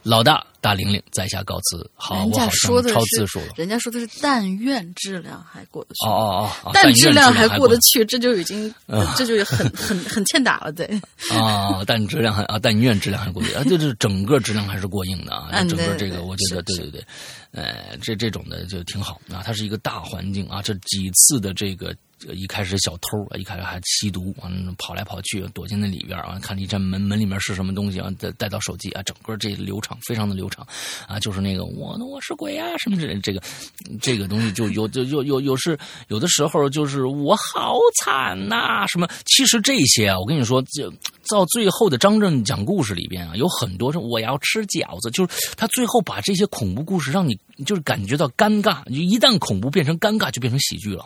[0.03, 0.45] 老大。
[0.63, 1.91] 大玲玲在下告辞。
[1.95, 3.47] 好，我好说的超字数了。
[3.57, 6.07] 人家说的是但愿质量还过得去。
[6.07, 8.71] 哦哦哦，但质量还过得去，这就已经，
[9.17, 10.85] 这就很很很欠打了，对。
[11.33, 15.49] 啊，但质量还啊，但愿质量还过得去啊，就是整个质量还是过硬的啊。
[15.65, 17.05] 整个这个，我觉得，对对对，
[17.53, 19.41] 呃，这这种的就挺好啊。
[19.43, 21.97] 它是一个大环境啊，这几次的这个。
[22.33, 28.11] 一开始小偷，一开始还吸毒，完了跑来跑去，躲进那里边啊，看一扇门，门里面是什么东西啊？
[28.19, 30.67] 带带到手机啊，整个这流程非常的流畅
[31.07, 33.43] 啊，就是那个我，我是鬼啊，什么这这个
[34.01, 40.93] 这个东西就有就有有有是有的时候就是我好惨呐，什么其实这些啊，我跟你说，就
[41.29, 51.05] 到最后的张震讲故事里边啊，有很多是我要吃饺子，就是他最后把这些恐怖故事让你就是感觉到尴尬，就一旦恐怖变成尴尬，就变成喜剧了。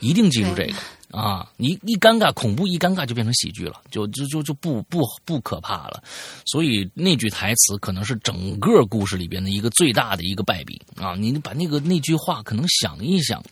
[0.00, 0.74] 一定记住这个
[1.18, 1.48] 啊！
[1.56, 6.02] 你一尴尬，恐怖一尴尬就变成喜剧了，就就就就不不不可怕了。
[6.46, 11.14] 所以那句台词可能是整个故事里边的一个最大的一个败笔啊！
[11.14, 13.42] 你把那个那句话可能想一想。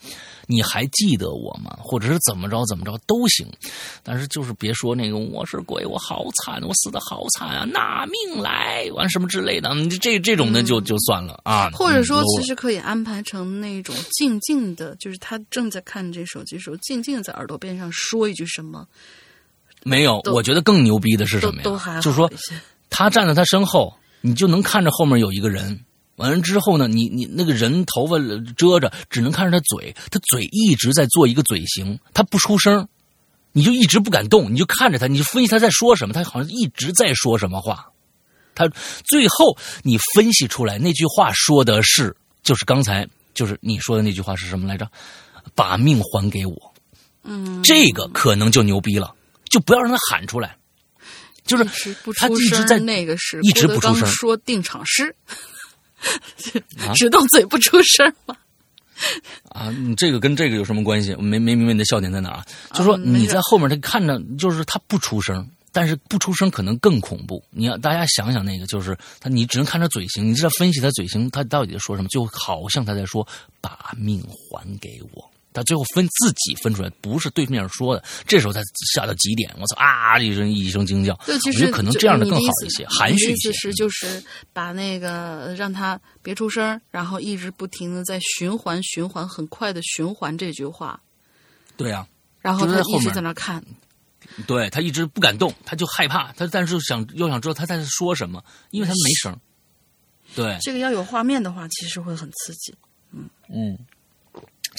[0.46, 1.76] 你还记得我吗？
[1.80, 3.46] 或者是怎么着怎么着都行，
[4.02, 9.70] 但是就是别说那个我是鬼，我好惨，我死的好惨啊，拿命来，完什么之类的，
[10.00, 11.70] 这这种的就就算了啊。
[11.72, 18.86] 或者说，其实可以安排成那种静静的，就是他正在看这手机时候，静静在耳朵边上说一句什么。
[19.82, 22.00] 没有，我觉得更牛逼的是什么呀？
[22.00, 22.30] 就是说，
[22.90, 25.84] 他站在他身后，你就能看着后面有一个人。
[26.16, 28.16] 完了之后呢，你你那个人头发
[28.56, 32.88] 遮着，只能看着他嘴，他嘴一直在做一个嘴型，他不出声，
[33.52, 37.86] 你就一直不敢动，你就看着他，你就分析他在说什么，他好像一直在说什么话，
[38.54, 38.68] 他
[39.04, 44.88] 最后你分析出来那句话说的是，就是刚才就是你说的那句话是什么来着？
[45.54, 46.74] 把命还给我，
[47.22, 49.14] 嗯，这个可能就牛逼了，
[49.50, 50.56] 就不要让他喊出来。
[51.44, 51.64] 就是
[52.16, 55.36] 他，一直在那个是一直不出声说定场诗，啊
[56.94, 58.36] 只动嘴不出声吗。
[59.50, 61.12] 啊，你这个跟这个有什么关系？
[61.14, 62.44] 我没没明白你的笑点在哪？
[62.72, 67.42] 就说你在后面，他看着就是他不出声，但是不出声可能更恐怖。
[67.50, 73.26] 你要大家想想那个，就是他，你只能看他嘴型，你知道分析他嘴型，他到底在说什么，就好像他在说
[73.60, 75.30] 把命还给我。
[75.54, 78.04] 他最后分自己分出来，不是对面说的。
[78.26, 78.60] 这时候他
[78.92, 80.18] 吓到极点，我操啊！
[80.18, 81.14] 一声一声惊叫。
[81.24, 83.52] 就其实可能这样的更好一些，含蓄意思。
[83.54, 91.00] 是就是把那个让他别出声，然后一直不停的在循环循环，很快的循环这句话，
[91.76, 92.06] 对啊，
[92.40, 93.64] 然后他一直在那看。
[94.46, 99.38] 对他一直不敢动，他就害怕，他但是想又想知道他在说什么，因为他没声。
[100.34, 102.74] 对，这个要有画面的话，其实会很刺激。
[103.12, 103.78] 嗯嗯，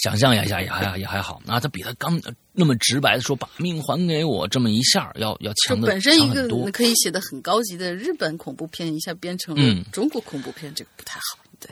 [0.04, 2.22] 想象一下也还也还好那，他比他刚
[2.52, 6.48] 那么直白的说把命还给我这么一下要要就强的本身一个。
[6.72, 11.40] 可以写的很高级的日本恐怖片，一下变成嗯了中国恐怖片，这个不太好。
[11.60, 11.70] 对，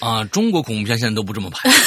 [0.00, 1.70] 啊，中国恐怖片现在都不这么拍。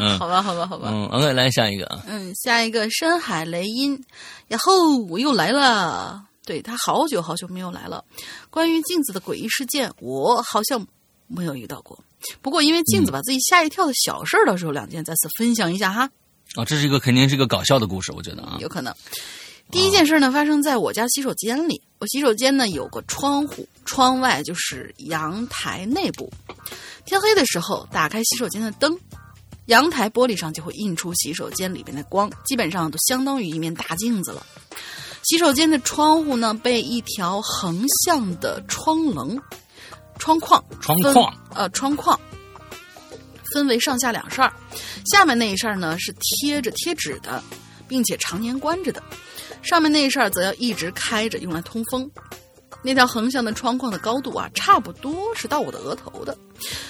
[0.00, 0.88] 嗯好吧，好吧，好吧。
[0.90, 4.02] 嗯，OK，来下一个啊，嗯，下一个深海雷音，
[4.48, 6.24] 然后我又来了。
[6.46, 8.04] 对他好久好久没有来了。
[8.50, 10.86] 关于镜子的诡异事件，我好像
[11.26, 11.98] 没有遇到过。
[12.42, 16.10] 不过因为镜子把自己吓一跳的小事儿，到时候两件再次分享一下哈，
[16.54, 18.94] 啊，这是一个肯定是一个搞笑的故事，我觉得啊，有可能。
[19.70, 21.80] 第一件事呢，发生在我家洗手间里。
[21.98, 26.30] 我洗手间呢有个窗户，窗外就是阳台内部。
[27.06, 28.96] 天黑的时候，打开洗手间的灯，
[29.66, 34.44] 阳台玻璃上就会映出洗手间里边的光，基本上都相当于一面大镜子了。
[35.22, 39.40] 洗手间的窗户呢，被一条横向的窗棱、
[40.18, 42.18] 窗框窗框呃窗框
[43.52, 44.52] 分为上下两扇儿，
[45.06, 47.42] 下面那一扇儿呢是贴着贴纸的，
[47.86, 49.02] 并且常年关着的，
[49.62, 52.10] 上面那一扇儿则要一直开着，用来通风。
[52.82, 56.36] 那条横向的窗框的高度啊，差不多是到我的额头的。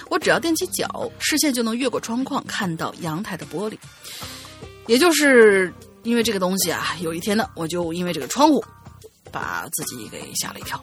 [0.08, 3.78] 我只要踮起脚，视线就能越过窗框看到阳台的玻璃。
[4.86, 5.72] 也就是
[6.02, 8.64] 因为这个东西啊，有一天呢，我就因为这个窗户，
[9.30, 10.82] 把自己给吓了一跳。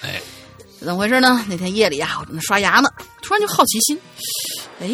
[0.00, 0.20] 哎，
[0.84, 1.44] 怎么回事呢？
[1.48, 2.90] 那天夜里啊，我正在刷牙呢，
[3.22, 3.98] 突然就好奇心，
[4.80, 4.88] 哎，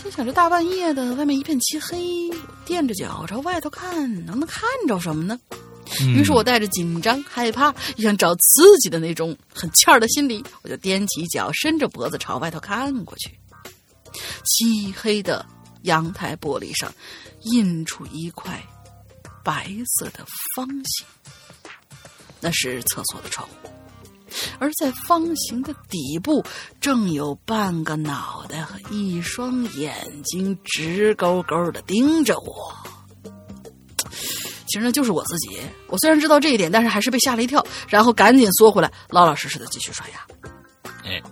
[0.00, 3.92] 心想这大半夜的，外面一片漆黑，我踮着脚朝外头看，
[4.24, 5.38] 能不能看着什么呢？
[6.00, 13.30] 嗯于是我带着紧张、害怕，又想找刺激的那种很欠儿的心理，我就踮起脚，伸着脖子朝外头看过去。
[14.44, 15.44] 漆黑的
[15.82, 16.92] 阳台玻璃上
[17.42, 18.62] 印出一块
[19.42, 19.68] 白
[19.98, 20.24] 色的
[20.54, 21.06] 方形，
[22.40, 23.68] 那是厕所的窗户。
[24.58, 26.44] 而在方形的底部，
[26.80, 32.72] 正有半个脑袋和一双眼睛直勾勾的盯着我。
[34.66, 35.58] 其实呢，就是我自己。
[35.86, 40.26] 我虽然知道这一点，但是还是被吓了一跳，然后赶紧缩回来，老老实实的继续刷牙。
[41.04, 41.22] 哎，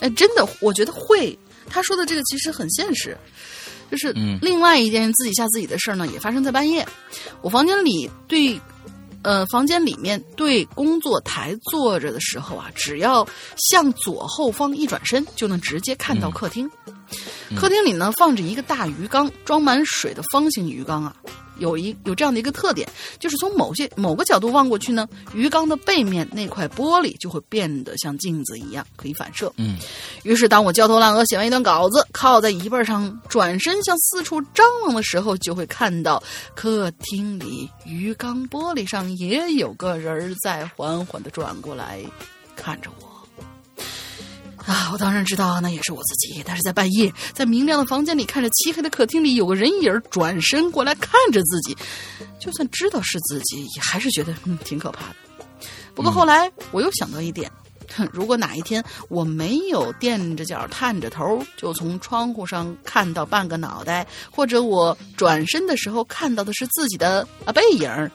[0.00, 1.38] 哎，真的，我觉得会。
[1.68, 3.16] 他说的这个其实很现实，
[3.90, 6.86] 就是嗯另外一件自己吓自己的事儿呢，也发生在半夜。
[7.40, 8.60] 我房间里对，
[9.26, 16.70] 呃，房间里面对工作台坐着的时候啊，只要向左后方一转身，就能直接看到客厅。
[17.56, 21.16] 客厅里呢放着一个大鱼缸，装满水的方形鱼缸啊，
[21.58, 22.88] 有一有这样的一个特点，
[23.18, 29.52] 就是从某些某个角度望过去呢，鱼缸的背面那块玻璃就会变得像镜子一样可以反射。
[29.56, 29.76] 嗯
[30.22, 36.22] 于是，当我焦头烂额写完一段稿子，靠在椅背上，转身向四处张望的时候，就会看到
[36.54, 42.00] 客厅里鱼缸玻璃上也有个人儿在缓缓的转过来，
[42.54, 43.05] 看着我。
[44.66, 51.76] 啊，我当然知道那也是我自己，但是在半夜，在明亮的房间里，看着漆黑的客厅里有个人影儿转身过来看着自己，
[52.40, 55.16] 就算知道是自己，也还是觉得嗯挺可怕的。
[55.94, 57.50] 不过后来我又想到一点，
[57.94, 68.10] 哼，如果哪一天我没有垫着脚探着头，就从窗户上看到半个脑袋，或者我转身的时候看到的是自己的啊背影，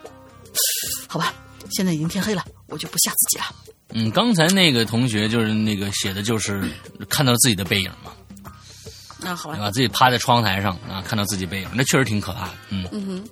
[1.08, 1.34] 好吧，
[1.72, 3.46] 现在已经天黑了，我就不吓自己了。
[3.94, 6.64] 嗯，刚才那个同学就是那个写的就是
[7.10, 8.12] 看到自己的背影嘛，
[9.20, 9.72] 那、好吧，把？
[9.72, 12.54] 自己趴在窗台上啊，看到自己背影，那确实挺可怕的。
[12.70, 13.30] 嗯嗯哼。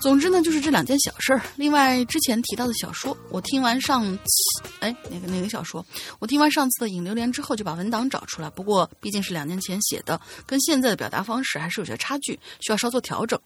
[0.00, 1.42] 总之呢，就是这两件小事儿。
[1.56, 5.84] 另外，之前提到的小说，我听完上次，哎，那个那个小说，
[6.18, 8.48] 我听完上次的《引榴莲》之后，就把文档找出来。
[8.48, 13.38] 不过，毕竟是两年前写的，跟现在的表达方式还是有些差距，需要稍作调整。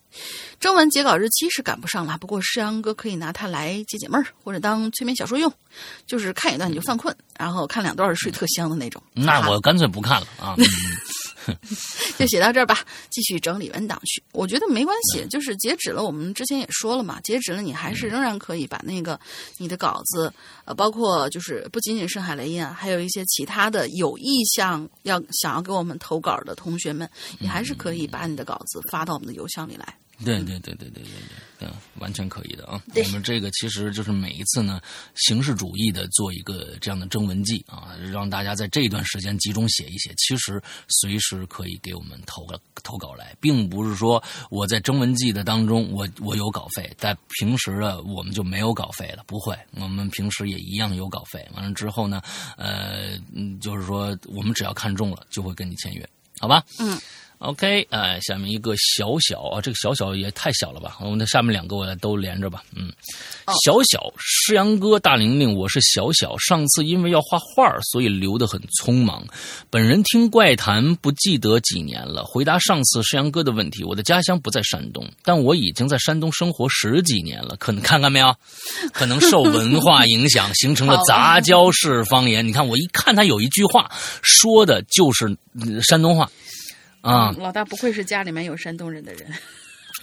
[0.61, 5.53] 征文截稿日期是赶不上了，不过诗阳哥可以拿它来解解闷儿，或者当催眠小说用，
[6.07, 9.03] 就是看一段你就犯困，然后看两段睡特香的那种。
[9.13, 10.55] 那我干脆不看了啊。
[11.47, 11.57] 嗯
[12.19, 14.23] 就写到这儿吧，继续整理文档去。
[14.33, 16.03] 我觉得没关系，就是截止了。
[16.03, 19.19] 我们之前也说了嘛，截止了，你还是仍然可以把那个
[19.59, 20.33] 你的稿子，
[20.65, 29.95] 呃，包括就是不仅仅是海雷音啊，还有一些其他的有意向要想要给我们投稿的同学们，你还是可以把你的稿子发到我们的邮箱里来。
[30.23, 31.13] 对对对对对对
[31.59, 32.81] 对，嗯，完全可以的啊。
[32.95, 34.81] 我们这个其实就是每一次呢，
[35.17, 40.15] 形式主义的做一个这样的征文记啊，让大家在这段时间集中写一写。
[40.17, 51.45] 其实随时可以给我们投个投稿来，并不是说我在征文记的当中我我有稿费，在平时的我们就没有稿费了，不会，我们平时也一样有稿费。
[51.55, 52.23] 完了之后呢，
[52.57, 56.09] 呃，嗯，就是说我们只要看中了，就会跟你签约，
[56.39, 56.65] 好吧？
[56.79, 56.97] 嗯。
[57.45, 60.97] OK，呃，下面一个小小啊，这个小小也太小了吧？
[61.01, 62.65] 我们的下面两个我都连着吧。
[62.75, 62.91] 嗯，
[63.65, 66.35] 小小诗阳哥大玲玲，我是小小。
[66.39, 69.23] 上次因为要画画，所以留得很匆忙。
[69.69, 72.25] 本人听怪谈不记得几年了。
[72.25, 77.55] 回答上次诗阳哥的问题，我的家乡不在山东，但我已经在山东生活十几年了。
[77.59, 78.35] 可能看看没有？
[78.95, 82.47] 可能受文化影响，形成了杂交式方言。
[82.49, 83.91] 你看，我一看他有一句话
[84.23, 85.27] 说的就是
[85.61, 86.31] 呃山东话。
[87.05, 89.31] 啊，老大不愧是家里面有山东人的人。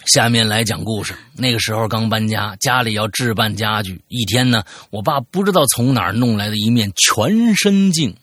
[0.06, 1.16] 下面来讲故事。
[1.34, 4.00] 那个时候刚搬家，家里要置办家具。
[4.08, 8.16] 一天呢，我爸不知道从哪儿弄来的一面全身镜，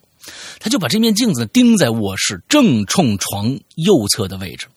[0.61, 4.69] 他就把这面镜子钉在卧室正冲床右侧的位置。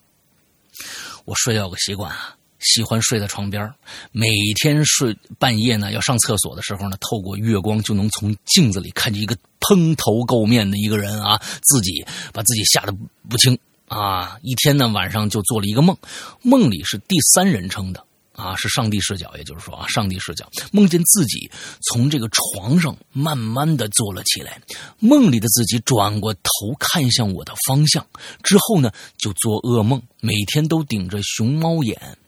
[1.24, 3.72] 我睡觉有个习惯啊，喜欢睡在床边儿
[4.10, 4.26] 每
[4.60, 12.92] 天睡半夜呢要上厕所的时候呢，透过月光就能从镜子里看见一个蓬头垢面的一个人啊，自己把自己吓得
[13.30, 13.56] 不轻。
[13.88, 15.96] 啊，一天呢晚上就做了一个梦，
[16.42, 21.50] 梦里是第三人称的啊，是上帝视角，也就是说啊，上帝视角，梦见自己
[21.90, 24.60] 从这个床上慢慢的坐了起来，
[24.98, 28.06] 梦里的自己转过头看向我的方向，
[28.42, 32.18] 之后呢就做噩梦，每天都顶着熊猫眼。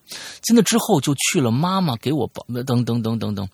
[0.43, 2.31] 在那之后就去了妈妈给我，
[2.67, 3.49] 等等等等等，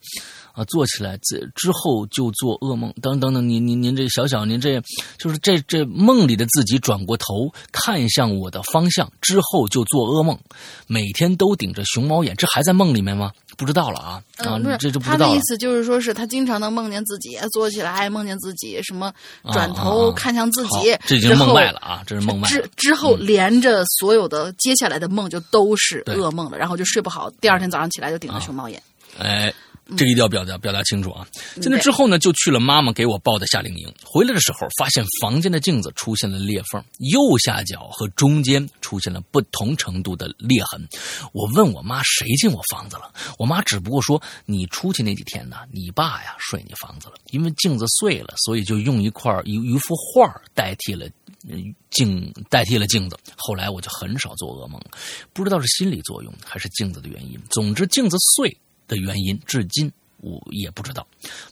[0.52, 4.80] 啊，做起来之之后就做噩梦，等等等，您您您这小小您这
[5.18, 10.38] 就是这这梦里的自己转过头看向我的方向之后就做噩梦，
[10.86, 13.30] 每天都顶着熊猫眼，这还在梦里面吗？
[13.56, 15.40] 不知道了啊啊，嗯，不是，这就不知道了他的意。
[15.42, 19.12] 思就是说是他经常能梦见自己坐起来，梦见自己什么
[19.52, 22.48] 转啊头啊看向自好己，这已经梦外了啊，这是梦外。
[22.48, 28.82] 之之后连着所有的接下来的梦就都是噩梦了，然后就睡不好，第二天早上起来就顶着熊猫眼。
[29.18, 29.52] 哎，
[29.96, 31.26] 这个一定要表达表达清楚啊！
[31.56, 33.92] 嗯在那之后呢，就去了妈妈给我报的夏令营。
[34.04, 40.88] 回来的时候，发现房间的镜子出现了裂缝，右下角和中间出现了不同程度的裂痕。
[41.32, 51.06] 我问我妈谁进我房子了，我妈只不过说你出去那几天呢，你爸呀睡你房子了，因为镜子碎了，所以就用一块一一幅画代替了。
[51.48, 51.56] 呃
[51.90, 54.90] 镜代替了镜子，后来我就很少做噩梦了，
[55.32, 57.40] 不知道是心理作用还是镜子的原因。
[57.50, 58.54] 总之，镜子碎
[58.90, 61.06] 的原因至今我也不知道，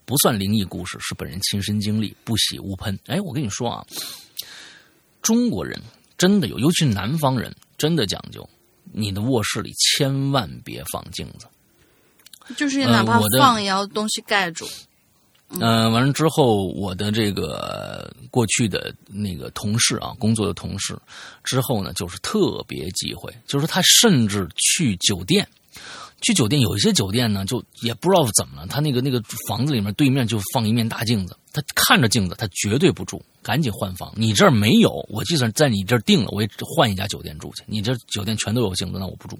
[0.04, 2.98] 不算灵异故事，是本人亲身经历，不喜勿喷。
[3.06, 3.86] 哎，我跟你说啊，
[5.22, 5.80] 中国人
[6.18, 8.46] 真的有，尤其是南方人，真的讲究，
[8.92, 11.46] 你的卧室里千万别放镜子。
[12.56, 14.68] 就是哪怕放也要东西盖住。
[15.60, 20.94] 嗯，完了之后，我的这个过去的那个同事啊，工作的同事，
[21.42, 25.48] 之后呢，就是特别忌讳，就是他甚至去酒店，
[26.20, 34.12] 去酒店有一些酒店呢，就也不知道怎么了，他那个那个房子里面对面就放一面大镜子，他看着镜子，他绝对不住，赶紧换房。
[34.16, 37.64] 你这儿没有，我就算在你这儿定了，我也换一家酒店住去。
[37.66, 39.38] 你这酒店全都有镜子，那我不住。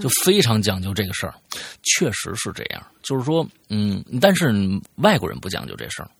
[0.00, 1.34] 就非常讲究这个事儿，
[1.82, 2.86] 确实是这样。
[3.02, 4.52] 就是说，嗯，但是
[4.96, 6.10] 外国人不讲究这事儿，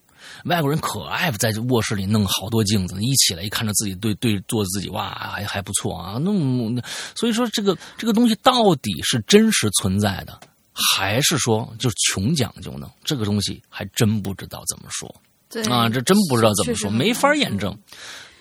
[0.44, 6.18] 外国人可爱在卧室里弄好多镜子，一起来一看着自己对对做自己，哇，还还不错啊。
[6.20, 6.80] 那么，
[7.14, 10.38] 所以说这个这个东西到底是真实存在的，
[10.72, 12.90] 还是说就是穷讲究呢？
[13.04, 15.14] 这个东西还真不知道怎么说。
[15.50, 17.76] 对啊，这真不知道怎么说，没法验证。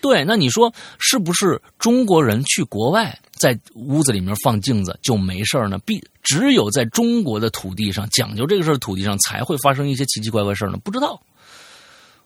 [0.00, 5.76] 对，那你说是不是中国人去国外在屋子里面放镜子就没事儿呢？
[5.84, 10.78] 必只有在中国的土地上讲究这个事儿，土地上才会发生一些奇奇怪怪事儿呢？
[10.84, 11.20] 不知道，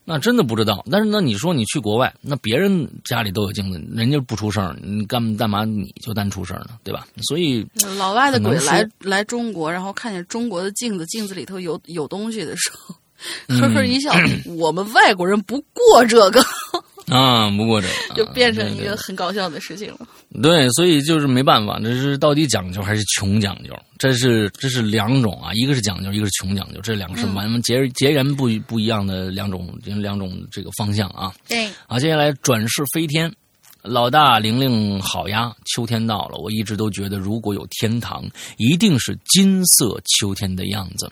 [0.04, 0.84] 那真的不知道。
[0.90, 6.70] 但是呢，你说你去国外，那别人家里都有镜子，人家不出声，你干干嘛你就单出声呢？
[6.82, 7.06] 对吧？
[7.22, 12.94] 所以老外的鬼来来中国，然后看见中国的镜子，镜子里头有有东西的时候，
[13.48, 14.12] 嗯呵呵一笑。
[14.56, 16.44] 我们外国人不过这个，
[17.14, 19.98] 啊，不过这个 就变成一个很搞笑的事情了。
[20.42, 23.74] 对，所以就是没办法，这是到底讲究还是穷讲究？
[23.98, 31.32] 这是这是两种啊，一个是讲究，一个是穷讲究，这两个是完完截截然不不一样的两种两种这个方向啊。
[31.48, 33.32] 对，好，接下来转世飞天，
[33.82, 38.24] 老大玲玲好呀，秋天到了，我一直都觉得如果有天堂，
[38.56, 41.10] 一定是金色秋天的样子。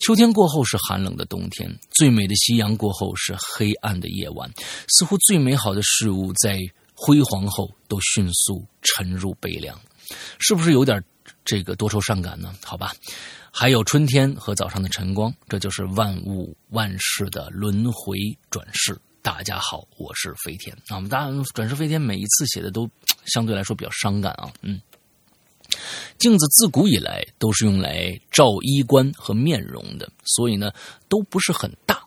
[0.00, 4.50] 秋天过后是寒冷的冬天，最美的夕阳过后是黑暗的夜晚，
[4.88, 6.58] 似乎最美好的事物在
[6.94, 9.78] 辉煌后都迅速沉入悲凉，
[10.38, 11.04] 是不是有点
[11.44, 12.54] 这个多愁善感呢？
[12.64, 12.94] 好吧。
[13.52, 18.18] 还有春天和早上的晨光，这就是万物万事的轮回
[18.50, 18.98] 转世。
[19.26, 20.72] 大家好，我是飞天。
[20.86, 22.88] 啊，我们大家转世飞天每一次写的都
[23.24, 24.52] 相对来说比较伤感啊。
[24.62, 24.80] 嗯，
[26.16, 30.70] 镜子自古以来都是用来照衣冠和面容的，所以呢
[31.08, 32.00] 都不是很大。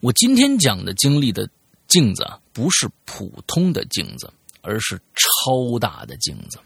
[0.00, 1.46] 我今天讲的经历的
[1.88, 4.32] 镜子啊，不是普通的镜子，
[4.62, 6.58] 而是超大的镜子。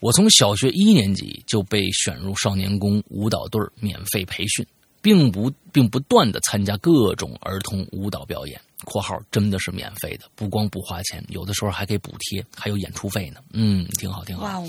[0.00, 4.66] 我从小学一年级就被选入少年宫舞蹈队免费培训，
[5.00, 13.40] 并不并不断的参加各种儿童舞蹈表演（括号真的是免费的，不光不花钱，有的时候还给补贴，还有演出费呢）。
[13.52, 14.62] 嗯，挺好，挺好。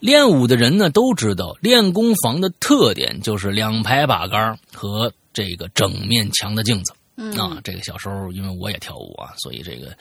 [0.00, 6.92] 练武的人呢都知道，练功房的特点就是两排把杆和这个整面墙的镜子。
[7.38, 9.96] 啊，这个小时候因为我也跳舞啊，所以这个，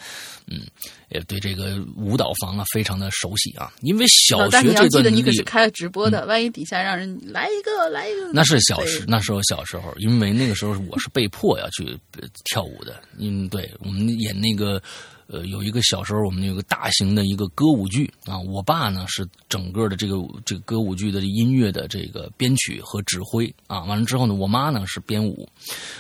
[0.45, 0.61] 嗯，
[1.09, 3.73] 也对这个舞蹈房啊非常的熟悉啊。
[3.81, 11.97] 因为小学这段你可是开了直播的，万一底下让人来一个来一个，那是小时那时候小时候，因为那个时候我是被迫要去
[12.45, 13.01] 跳舞的。
[13.17, 14.81] 嗯，对我们演那个。
[15.27, 20.15] 呃，有一个小时候，我们有个大型的一个歌舞剧啊，我爸呢是整个的这个
[20.45, 23.83] 这个歌舞剧的音乐的这个编曲和指挥啊。
[23.83, 25.47] 完了之后呢，我妈呢是编舞，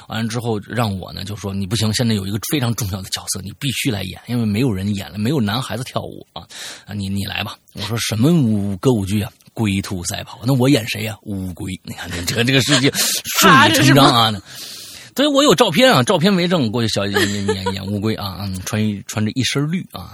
[0.07, 6.47] 完了之后让我呢就说你不行，现在有一个非常重要的角色，你必须来演，因为没有人演了，没有男孩子跳舞啊
[6.85, 7.57] 啊，你你来吧。
[7.73, 9.31] 我说什么舞歌舞剧啊？
[9.53, 11.17] 龟兔赛跑，那我演谁呀？
[11.23, 11.73] 乌龟。
[11.83, 12.91] 你看这这这个世界
[13.41, 14.41] 顺理成章啊。
[15.17, 16.71] 所以我有照片啊，照片为证。
[16.71, 20.11] 过去小演演演乌龟啊，嗯，穿一穿着一身绿啊，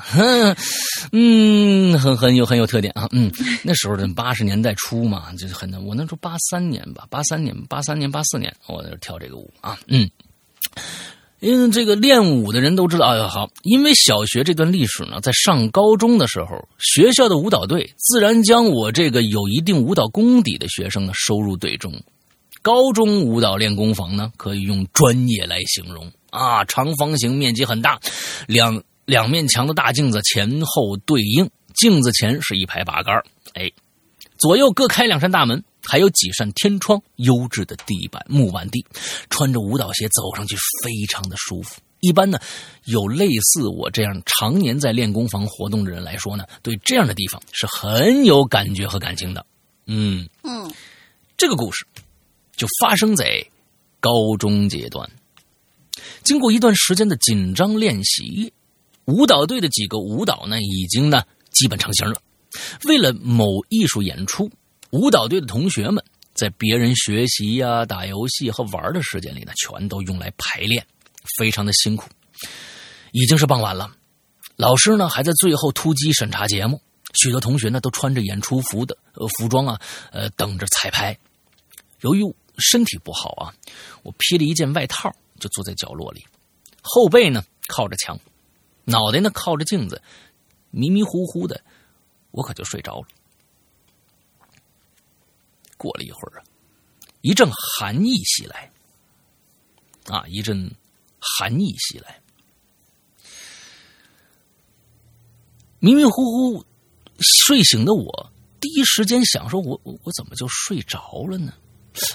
[1.11, 3.29] 嗯，很很有很有特点啊，嗯，
[3.63, 10.09] 那时候的八十年代初嘛，就是很我那时候八三年吧，八三年八三年八四年，我在跳这个舞啊，嗯，
[11.41, 21.91] 因为这个练武的人都知道，哎呀好，因为小学这段历史呢，在上高中的时候，学校的舞蹈队自然将我这个有一定舞蹈功底的学生呢收入队中。
[22.63, 26.63] 高中舞蹈练功房呢，可以用专业来形容啊！
[26.63, 27.99] 长方形，面积很大，
[28.47, 33.21] 两两面墙的大镜子前后对应，镜子前是一排把杆
[33.53, 33.69] 哎，
[34.37, 38.85] 左右各开两扇大门，还有几扇天窗，优质的地板木板地，
[39.29, 41.81] 穿着舞蹈鞋走上去非常的舒服。
[41.99, 42.39] 一般呢，
[42.85, 49.45] 有类似我这样常年在练功房活动的人来说呢，对这样的地方是很有感觉和感情的。
[49.85, 50.71] 嗯嗯，
[51.35, 51.85] 这个故事。
[52.55, 53.45] 就发生在
[53.99, 55.09] 高中阶段。
[56.23, 58.53] 经过一段时间的紧张练习，
[59.05, 62.21] 舞蹈队的几个舞蹈呢，已经呢基本成型了。
[62.85, 64.49] 为了某艺术演出，
[64.91, 70.85] 舞蹈队的同学们在别人学习呀、打游戏和玩的时间里呢，全都用来排练，
[71.37, 72.09] 非常的辛苦。
[73.11, 73.95] 已经是傍晚了，
[74.55, 76.81] 老师呢还在最后突击审查节目，
[77.13, 79.79] 许多同学呢都穿着演出服的呃服装啊，
[80.11, 81.17] 呃等着彩排。
[82.01, 82.23] 由于
[82.57, 83.53] 身体不好啊，
[84.03, 86.25] 我披了一件外套，就坐在角落里，
[86.81, 88.19] 后背呢靠着墙，
[88.85, 90.01] 脑袋呢靠着镜子，
[90.69, 91.63] 迷迷糊糊的，
[92.31, 93.07] 我可就睡着了。
[95.77, 96.45] 过了一会儿啊，
[97.21, 98.71] 一阵寒意袭来，
[100.05, 100.73] 啊，一阵
[101.19, 102.21] 寒意袭来，
[105.79, 106.65] 迷迷糊糊
[107.19, 108.31] 睡醒的我，
[108.61, 111.53] 第一时间想说：我我我怎么就睡着了呢？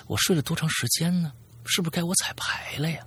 [0.06, 1.32] 我睡了多长时间呢？
[1.64, 3.04] 是不是该我彩排了呀？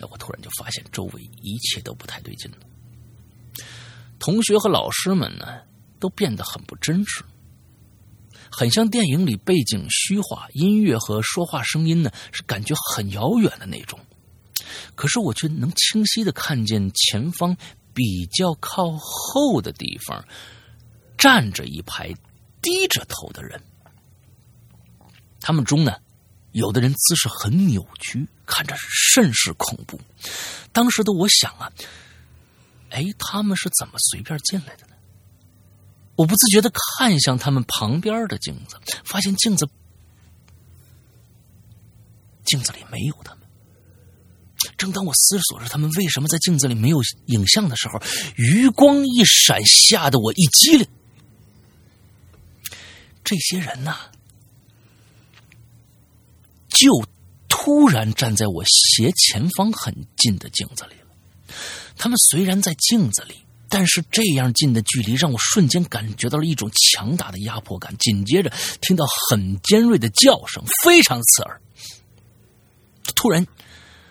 [0.00, 2.56] 那我突然就发现周围一切都不太对劲了。
[4.18, 5.60] 同学和老师们呢，
[6.00, 7.22] 都变得很不真实，
[8.50, 13.98] 很像电影里背景虚化，音乐和说话声音呢是感觉很遥远的那种。
[14.94, 17.56] 可是我却能清晰的看见前方
[17.94, 20.24] 比较靠后的地方
[21.16, 22.12] 站着一排
[22.60, 23.60] 低着头的人。
[25.40, 25.94] 他们中呢，
[26.52, 30.00] 有的人姿势很扭曲，看着甚是恐怖。
[30.72, 31.72] 当时的我想啊，
[32.90, 34.94] 哎，他们是怎么随便进来的呢？
[36.16, 39.68] 我不自觉的看向他们旁边的镜子，发现镜子
[42.44, 43.46] 镜子里没有他们。
[44.76, 48.00] 正当我思索着他们为什么在镜子里没有影像的时候，
[48.36, 50.88] 余光一闪，吓得我一激灵。
[53.22, 53.96] 这些人呐。
[56.68, 56.90] 就
[57.48, 61.54] 突然站在我斜前方很近的镜子里了，
[61.96, 63.34] 他们虽然在镜子里，
[63.68, 67.96] 但是这样近的距离让我瞬间感觉到了一种强大的压迫感。
[67.98, 71.60] 紧接着听到很尖锐的叫声，非常刺耳。
[73.14, 73.46] 突然，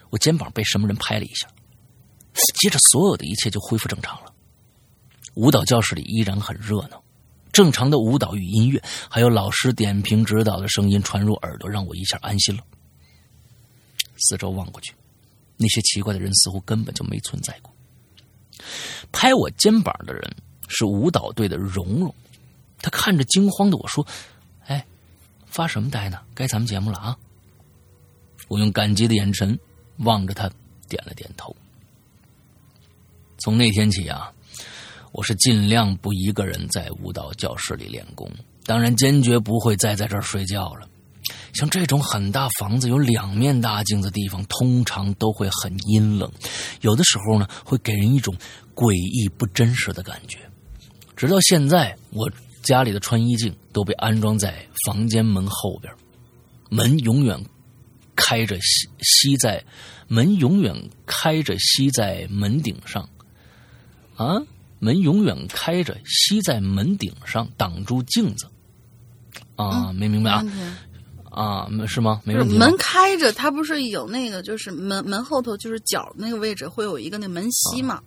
[0.09, 1.47] 我肩膀被什么人拍了一下，
[2.59, 4.33] 接着所有的一切就恢复正常了。
[5.35, 7.01] 舞蹈教室里依然很热闹，
[7.51, 12.63] 正常的舞蹈与音乐，还有老师点评指导的声音传入耳朵，让我一下安心了。
[14.17, 14.93] 四周望过去，
[15.57, 17.73] 那些奇怪的人似乎根本就没存在过。
[19.11, 20.35] 拍我肩膀的人
[20.67, 22.13] 是舞蹈队的蓉蓉，
[22.79, 24.05] 他看着惊慌的我说
[24.67, 24.85] ：“哎，
[25.45, 26.19] 发什么呆呢？
[26.35, 27.17] 该咱们节目了啊！”
[28.49, 29.59] 我用感激的眼神
[29.97, 30.49] 望着他，
[30.87, 31.55] 点了点头。
[33.37, 34.31] 从那天起啊。
[35.17, 38.29] 我是尽量不一个人在舞蹈教室里练功，
[38.67, 40.87] 当然坚决不会再在这儿睡觉了。
[41.53, 46.31] 像这种很大房子有两面大镜子地方，通常都会很阴冷，
[46.81, 48.31] 有的时候呢会给人一种
[48.75, 50.37] 诡异不真实的感觉。
[51.15, 54.53] 直到现在，我家里的穿衣镜都被安装在
[54.85, 55.91] 房间门后边，
[56.69, 57.43] 门永远
[58.15, 59.63] 开着，吸吸在
[60.07, 63.09] 门永远开着，吸在门顶上，
[64.15, 64.37] 啊。
[64.79, 68.47] 门永远开着，吸在门顶上挡住镜子。
[69.55, 70.43] 啊，没明白啊？
[71.31, 72.21] 啊，是吗？
[72.23, 72.57] 没问题。
[72.57, 78.01] 门开着，它不是有那个，就是门门后头就是角那个位置会有一个那门吸嘛？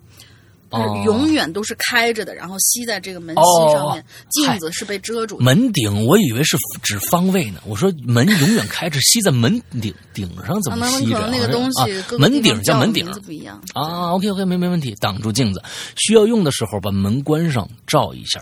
[1.05, 5.37] 永远都是开着的，然后吸在这个门吸上面，镜子是被遮住。
[5.39, 7.59] 门顶，我以为是指方位呢。
[7.65, 11.27] 我说门永远开着，吸在门顶顶上怎么吸着？
[11.31, 14.13] 那个东西，门顶叫门顶不一样啊。
[14.13, 15.61] OK OK，没没问题，挡住镜子，
[15.97, 18.41] 需要用的时候把门关上，照一下。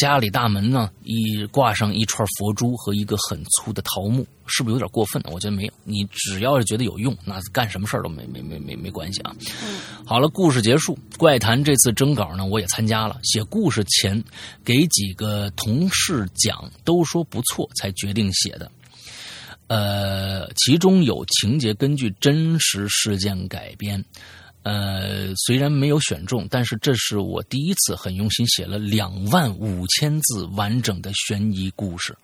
[0.00, 5.22] 家里大门呢，一挂上一串佛珠和一个很粗的桃木，是不是有点过分？
[5.30, 5.72] 我觉得没有。
[5.84, 9.36] 你只要是觉得有用，那干什么事儿都没没没没没关系啊。
[10.06, 10.98] 好了，故事结束。
[11.18, 13.20] 怪谈这次征稿呢，我也参加了。
[13.22, 14.24] 写故事前
[14.64, 18.72] 给几个同事讲，都说不错，才决定写的。
[19.66, 24.02] 呃，其中有情节根据真实事件改编。
[24.62, 32.16] 呃，虽然没有选中，但是这是我第一次很用心写了两万五千字完整的悬疑故事，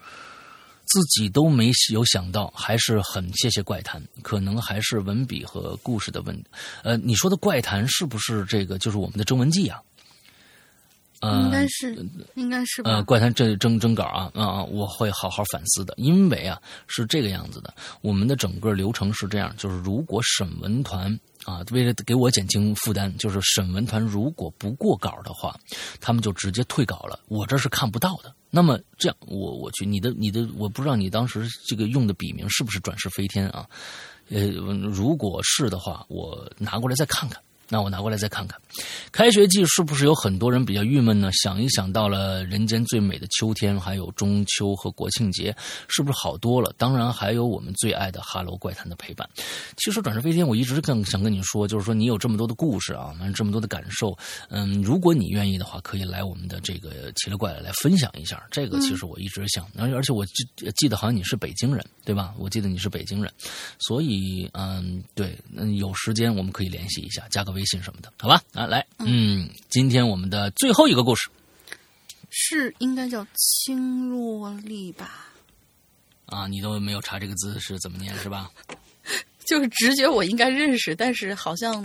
[0.84, 6.44] 自己都没有想到，还是很谢谢怪谈，可能还是文笔和故事的问。
[6.82, 9.80] 呃，你说的怪谈是不是这个就是我们的征文记啊？
[11.22, 12.90] 应该是，应该是吧。
[12.90, 21.18] 呃，怪谈这征征稿啊，啊，我会好好反思的，因为啊是这个样子的，我们的整个流程是这样，就是如果审文团。
[21.44, 25.56] 啊，为了给我减轻负担，就是审文团如果不过稿的话，
[26.00, 27.20] 他们就直接退稿了。
[27.28, 28.34] 我这是看不到的。
[28.50, 33.64] 那么这样，我我去，你的你的，我不知道你当时这个用的笔名是不是转世飞天啊？
[34.28, 37.40] 呃，如果是的话，我拿过来再看看。
[37.68, 38.60] 那我拿过来再看看，
[39.10, 41.30] 开学季是不是有很多人比较郁闷呢？
[41.32, 45.52] 想一想到了人间最美的秋天，还有中秋和国庆节，
[45.88, 46.72] 是不是好多了？
[46.78, 49.28] 当然还有我们最爱的《哈喽怪谈》的陪伴。
[49.76, 54.16] 其实转世飞天，我一直更想跟你说，就是说你有这么多的故事啊，这么多的感受，
[54.48, 58.40] 嗯，如果你愿意的话，可以来我们的这个奇了怪了来分享一下。
[58.48, 60.44] 这个其实我一直想，而而且我记
[60.76, 62.32] 记得好像你是北京人对吧？
[62.38, 63.32] 我记得你是北京人，
[63.80, 67.55] 所以嗯，对，嗯，有时间我们可以联系一下，加个。
[67.56, 71.28] 微信什么的，好吧，啊，来，嗯，今天我们的最后一个故事
[72.30, 75.26] 是应该叫青若丽吧？
[76.26, 78.50] 啊，你都没有查这个字是怎么念是吧？
[79.46, 81.82] 就是直觉我应该认识，但是好像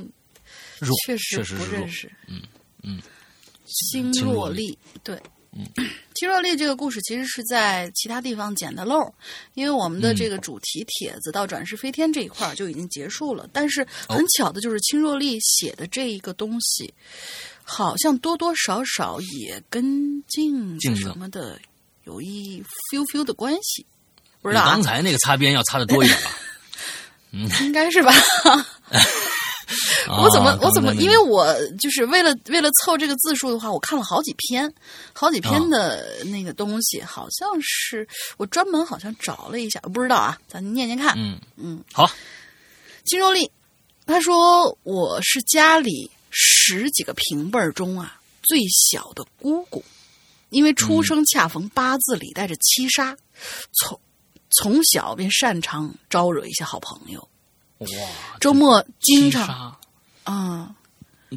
[1.05, 2.11] 确实不认识。
[2.27, 2.41] 嗯
[2.83, 3.01] 嗯，
[3.65, 5.17] 青若丽，对。
[5.53, 5.67] 嗯，
[6.15, 9.13] 青若丽这个故事其实是在其他地方捡的漏，
[9.53, 13.49] 因为我们的这个主题帖子到转世飞天这一块就已经结束了。
[13.51, 16.93] 但是很巧的就是青若丽写的这一个东西，
[17.63, 21.59] 好像多多少少也跟镜子什么的
[22.05, 23.85] 有一 few few 的关系，
[24.41, 26.37] 不知道刚才那个擦边要擦的多一点吧？
[27.33, 28.13] 嗯，应该是吧。
[30.21, 30.93] 我怎么我怎么？
[30.95, 34.71] 因为我就是为了为了凑这个字数的话，我看了好几篇，
[35.13, 41.13] 好几篇的那个东西，好像是我专门好像找了一下，不知道啊，咱念念看。
[41.17, 42.09] 嗯嗯，好。
[43.03, 43.49] 金若丽，
[44.05, 48.59] 她说我是家里十几个平辈儿中啊最
[48.89, 49.83] 小的姑姑，
[50.49, 53.17] 因为出生恰逢八字里带着七杀，
[53.73, 53.99] 从
[54.51, 57.27] 从小便擅长招惹一些好朋友。
[57.81, 58.37] 哇！
[58.39, 59.75] 周末经常
[60.23, 60.75] 啊，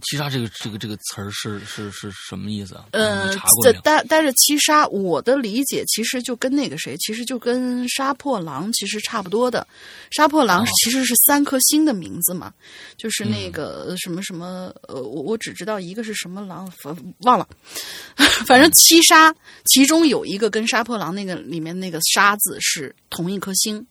[0.03, 2.85] 七杀这个这个这个词儿是是是什么意思啊？
[2.91, 3.35] 呃
[3.83, 9.67] 但但是七杀，我的理解其实就跟那个谁，其实就跟杀破狼其实差不多的。
[10.11, 12.53] 杀破狼哦其实是三颗星的名字嘛，
[12.99, 17.49] 就是嗯那个什么什么，呃，我我只知道一个是什么狼，反忘了。
[18.47, 19.35] 反正七杀
[19.65, 23.87] 其中有一个跟杀破狼那个里面那个杀字是同一颗星。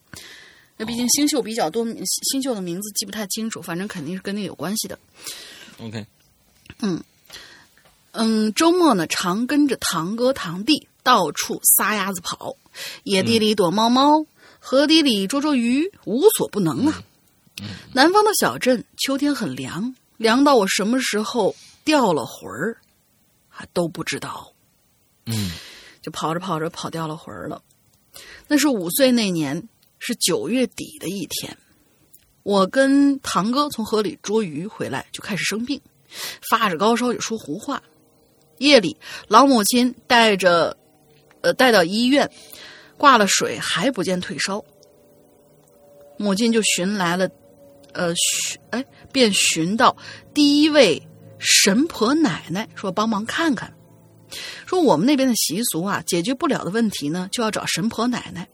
[0.76, 4.98] 那毕竟星宿比较多，星宿的名字记不太清楚，反正肯定是跟那有关系的。
[5.80, 6.06] OK，
[8.12, 12.56] 嗯，周末呢，常跟着堂哥堂弟到处撒丫子跑，
[13.02, 14.26] 野地里躲猫猫，
[14.58, 17.02] 河底里捉捉鱼，无所不能啊。
[17.92, 22.78] 南方的小镇，秋天很凉，凉到我什么时候掉了魂儿，
[23.48, 24.52] 还都不知道。
[25.26, 25.52] 嗯
[26.02, 27.62] 就跑着跑着跑掉了魂儿了。
[28.46, 29.68] 那是五岁那年，
[30.06, 31.56] 是九月底的一天，
[32.42, 35.80] 我跟堂哥从河里捉鱼回来，就开始生病，
[36.50, 37.82] 发着高烧也说胡话。
[38.58, 38.94] 夜里，
[39.28, 40.76] 老母亲带着，
[41.40, 42.30] 呃，带到医院，
[42.98, 44.62] 挂了水还不见退烧，
[46.18, 47.26] 母亲就寻来了，
[47.94, 49.96] 呃，寻哎，便寻到
[50.34, 51.02] 第一位
[51.38, 53.74] 神婆奶奶，说帮忙看看。
[54.66, 58.46] 说我们那边的习俗啊，解决不了的问题呢，就要找神婆奶奶。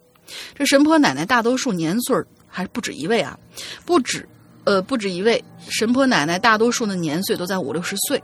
[0.54, 3.38] 这神婆奶奶大多数年岁儿还不止一位啊，
[3.84, 4.28] 不止
[4.64, 5.42] 呃不止一位。
[5.68, 8.22] 神婆奶奶大多数的年岁都在五六十岁，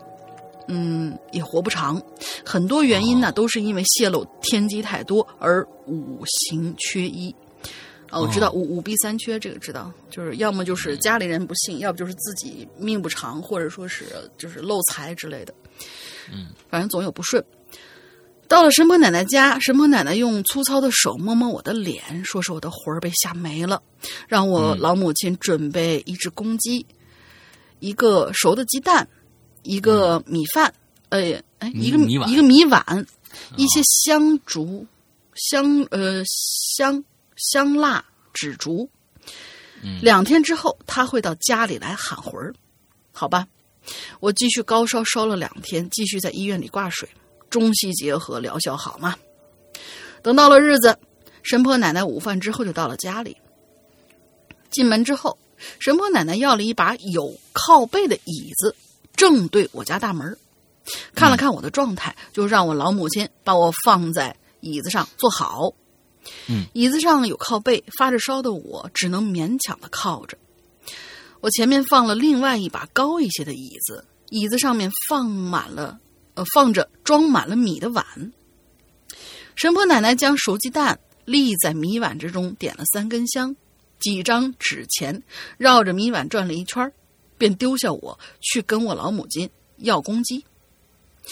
[0.69, 2.01] 嗯，也活不长。
[2.45, 7.35] 很多原因呢，都是因为泄露天机太多而五行缺一。
[8.11, 14.05] 哦，我知道五五弊三缺，这个知道，就是要么就是家里人不信，要不就是自己命不长，或者说是
[14.39, 15.53] 就是漏财之类的。
[16.33, 17.45] 嗯，反正总有不顺。
[18.49, 23.83] 到了神婆奶奶家，神婆奶奶用粗糙的手摸摸我的脸，说是我的魂儿被吓没了，
[24.29, 26.87] 让我老母亲准备一只公鸡，
[27.81, 29.09] 一个熟的鸡蛋，
[29.63, 30.73] 一个米饭，
[31.09, 33.07] 呃，哎，一个米米碗一个米碗，
[33.57, 34.87] 一些香烛、
[35.35, 37.05] 香呃香
[37.37, 38.89] 香蜡、纸烛。
[39.83, 42.55] 嗯两天之后，他会到家里来喊魂儿，
[43.13, 43.47] 好吧？
[44.21, 47.09] 我继续高烧烧了两天，继续在医院里挂水，
[47.51, 49.17] 中西结合，疗效好嘛。
[50.23, 50.99] 等到了日子，
[51.43, 53.37] 神婆奶奶午饭之后就到了家里。
[54.71, 55.39] 进门之后，
[55.79, 58.75] 神婆奶奶要了一把有靠背的椅子，
[59.15, 60.37] 正对我家大门。
[61.15, 65.73] 看了看我的状态，就让我老母亲把我放在椅子上坐好。
[66.49, 70.37] 嗯，椅子上有靠背，发着烧的我只能勉强的靠着。
[71.41, 75.99] 我前面放了另外一把高一些的椅子，椅子上面放满了，
[76.37, 78.05] 呃，放着装满了米的碗。
[79.57, 83.57] 神婆奶奶将熟鸡蛋立在米碗之中，点了三根香，
[83.99, 85.23] 几张纸钱，
[85.57, 86.93] 绕着米碗转了一圈，
[87.39, 90.45] 便丢下我去跟我老母亲要公鸡。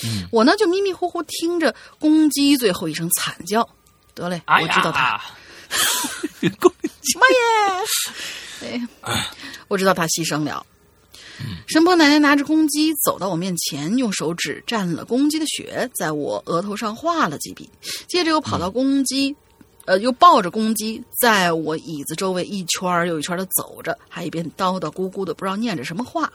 [0.05, 3.69] 嗯，我呢就迷迷糊糊听着公鸡最后一声惨叫，
[4.15, 5.21] 得嘞，哎我知道他。
[6.41, 6.51] 呀，
[7.21, 7.87] 妈耶！
[8.61, 8.81] 对，
[9.69, 10.65] 我知道他牺牲了。
[11.66, 17.69] 神婆奶奶拿着公鸡走到我面前，用手指蘸了公鸡的血，在我额头上画了几笔，
[18.06, 19.35] 接着又跑到公鸡，
[19.85, 26.32] 呃，又抱着公鸡，在我椅子周围一圈又一圈的走着，还一边叨叨咕咕的，不知道念着什么话。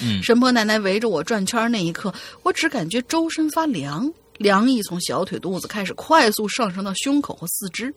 [0.00, 0.22] 嗯。
[0.22, 7.94] 神婆奶奶围着我转圈那一刻，我只感觉周身发凉，凉意从小腿肚子开始快速上升到胸口和四肢，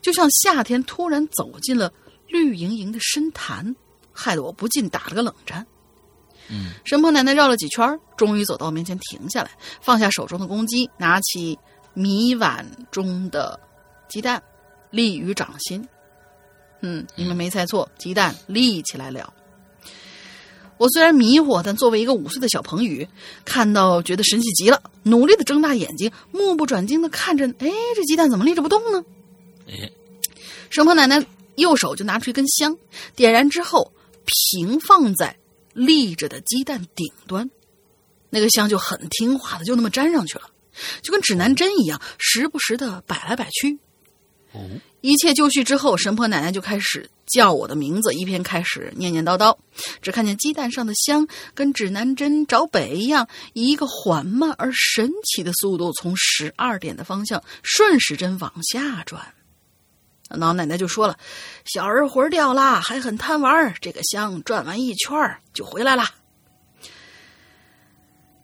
[0.00, 1.92] 就像夏天突然走进了
[2.28, 3.74] 绿莹莹的深潭，
[4.16, 5.64] 害得我不禁打了个冷战。
[6.48, 11.58] 嗯，神婆奶奶绕了几圈，终于走到我面前停下来，放下手中的公鸡，拿起
[11.92, 13.58] 米碗中的
[14.08, 14.42] 鸡蛋，
[14.90, 15.86] 立于掌心。
[16.82, 19.32] 嗯，你们没猜错，鸡蛋立起来了。
[20.78, 23.08] 我虽然迷惑，但作为一个五岁的小彭宇，
[23.44, 29.02] 看到觉得神奇极了，努力的睁大眼睛，目不转睛的看着，哎，这鸡蛋怎么立着不动呢？
[29.66, 29.90] 哎，
[30.70, 31.24] 神婆奶奶
[31.56, 32.76] 右手就拿出一根香，
[33.16, 33.90] 点燃之后
[34.26, 35.36] 平放在
[35.72, 37.48] 立着的鸡蛋顶端，
[38.28, 40.50] 那个香就很听话的就那么粘上去了，
[41.02, 43.78] 就跟指南针一样，时不时的摆来摆去。
[44.52, 44.60] 哦，
[45.00, 49.56] 一切就绪之后，神婆奶奶就开始叫我的名字，一边开始念念叨叨。
[50.00, 59.34] 只看见鸡蛋上的香跟指南针找北一样，以一个缓慢而神奇的速度从十二点的方向顺时针往下转。
[60.30, 61.16] 老奶奶就说了
[61.64, 66.10] ：“小儿魂掉啦，还很贪玩，这个香转完一圈儿就回来啦。”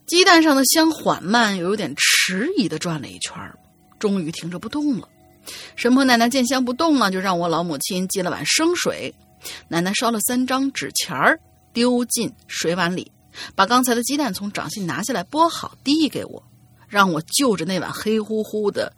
[0.06, 3.58] 鸡蛋上的香缓慢又有点迟疑的转了一圈儿，
[3.98, 5.08] 终于停着不动了。
[5.74, 9.12] 神婆奶奶见香不动了，就让我老母亲接了碗生水。
[9.66, 11.40] 奶奶烧了三张纸钱儿，
[11.72, 13.10] 丢进水碗里，
[13.56, 16.40] 把刚才的鸡蛋从掌心拿下来剥好递给我，
[16.86, 18.92] 让我就着那碗黑乎乎的，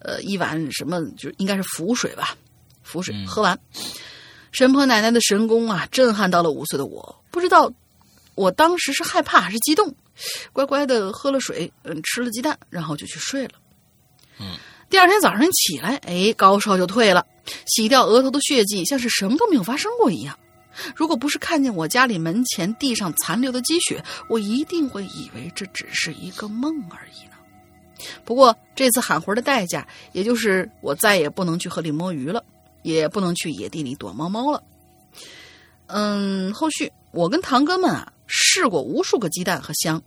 [0.00, 2.36] 呃，一碗什么就应该是符水吧，
[2.82, 3.58] 符水喝完。
[4.52, 7.72] 神婆奶奶的神功啊，震撼到了五岁的我，不知道
[8.34, 9.94] 我当时是害怕还是激动，
[10.52, 13.52] 乖乖的喝了水，嗯，吃了鸡蛋，然后就去睡了。
[14.40, 14.56] 嗯，
[14.88, 17.24] 第二天早上起来，哎，高烧就退了，
[17.66, 20.36] 洗掉额头的血迹，像是什么都没有发生过一样。
[20.96, 27.29] 如果不是看见我家里门前地上残留的积雪，我一定会以为这只是一个梦而已呢。
[28.24, 32.44] 不过这次喊魂的代价，也就是我再也不能去河里摸鱼了，
[32.82, 34.62] 也不能去野地里躲猫猫了。
[35.86, 40.02] 嗯，后续我跟堂哥们啊试过无数个鸡蛋和香，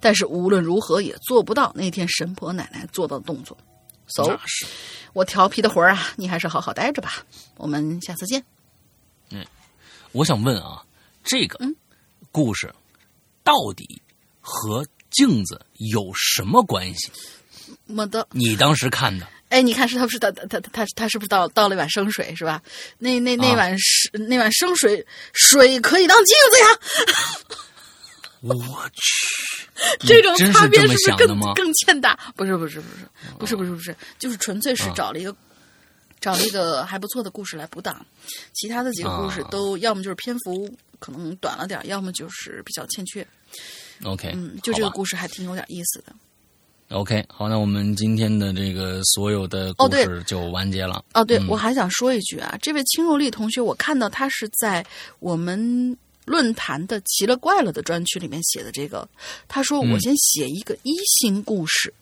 [0.00, 3.56] 但是无论如何也做不到那天神婆奶奶做到的动作。
[4.08, 4.38] so，
[5.12, 7.24] 我调皮的魂儿啊，你还是好好待着吧。
[7.56, 8.42] 我们下次见。
[9.30, 9.44] 嗯
[10.12, 10.82] 我想问啊，
[11.22, 11.76] 这个嗯
[12.32, 12.74] 故事
[13.44, 14.00] 到底
[14.40, 15.60] 和镜子
[15.92, 17.12] 有什么关系？
[17.88, 22.62] 么的，你当时看的，哎，你看是他不是他他他他他是不是倒倒了一碗生水是吧？
[22.98, 26.66] 那那那啊碗是、那碗生水，水可以当镜子呀。
[28.40, 28.54] 我
[28.94, 31.54] 去，这种差别是不是更？
[31.54, 32.14] 更欠打？
[32.36, 33.04] 不是不是不是
[33.38, 35.34] 不是不是不是，就是纯粹是啊找了一个、
[36.20, 38.06] 找了一个还不错的故事来补档，
[38.52, 43.26] 其他的几个故事啊都要么就是篇幅可能短了点儿，要么就是比较欠缺。
[44.04, 46.14] OK，嗯，就这个故事还挺有点意思的。
[46.90, 51.04] OK，好，那我们今天的这个所有的故事就完结了。
[51.12, 54.84] 哦，对，嗯我还想说一句啊，这位青若丽同学，我看到他是在
[55.18, 55.94] 我们
[56.24, 59.06] 论坛的“奇了怪了”的专区里面写的这个。
[59.46, 61.92] 他说：“嗯我先写一个一星故事。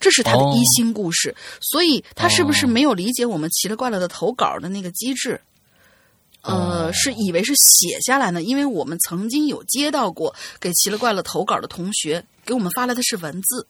[0.00, 5.38] 这是他的哦一星故事，所以他是不是哦没有理解我们奇了怪了的投稿的那个机制？
[6.40, 8.42] 呃，哦是以为是写下来呢？
[8.42, 13.66] 因为我们曾经有接到过给奇了怪了投稿的同学给我们发来的是文字。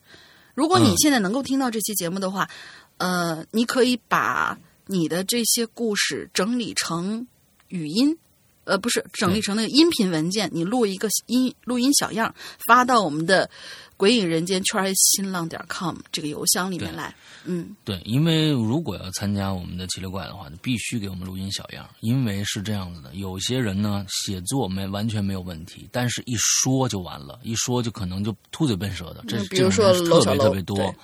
[0.57, 0.97] 如果你嗯。
[0.97, 2.49] 现在能够听到这期节目的话，
[2.97, 4.57] 呃，你可以把
[4.87, 7.27] 你的这些故事整理成
[7.67, 8.17] 语音，
[8.63, 12.33] 呃，不是整理成那个音频文件，你录一个音录音小样，
[12.65, 13.47] 发到我们的
[13.97, 17.13] “鬼影人间圈新浪点 com” 这个邮箱里面来。
[17.49, 30.95] 嗯，对，因为如果要参加我们的奇了怪的话，你必须给我们录音小样，因为是这样子的，有些人呢写作没完全没有问题，但是一说就完了，一说就可能就秃嘴笨舌的，这嗯比如说这种人是特别特别多。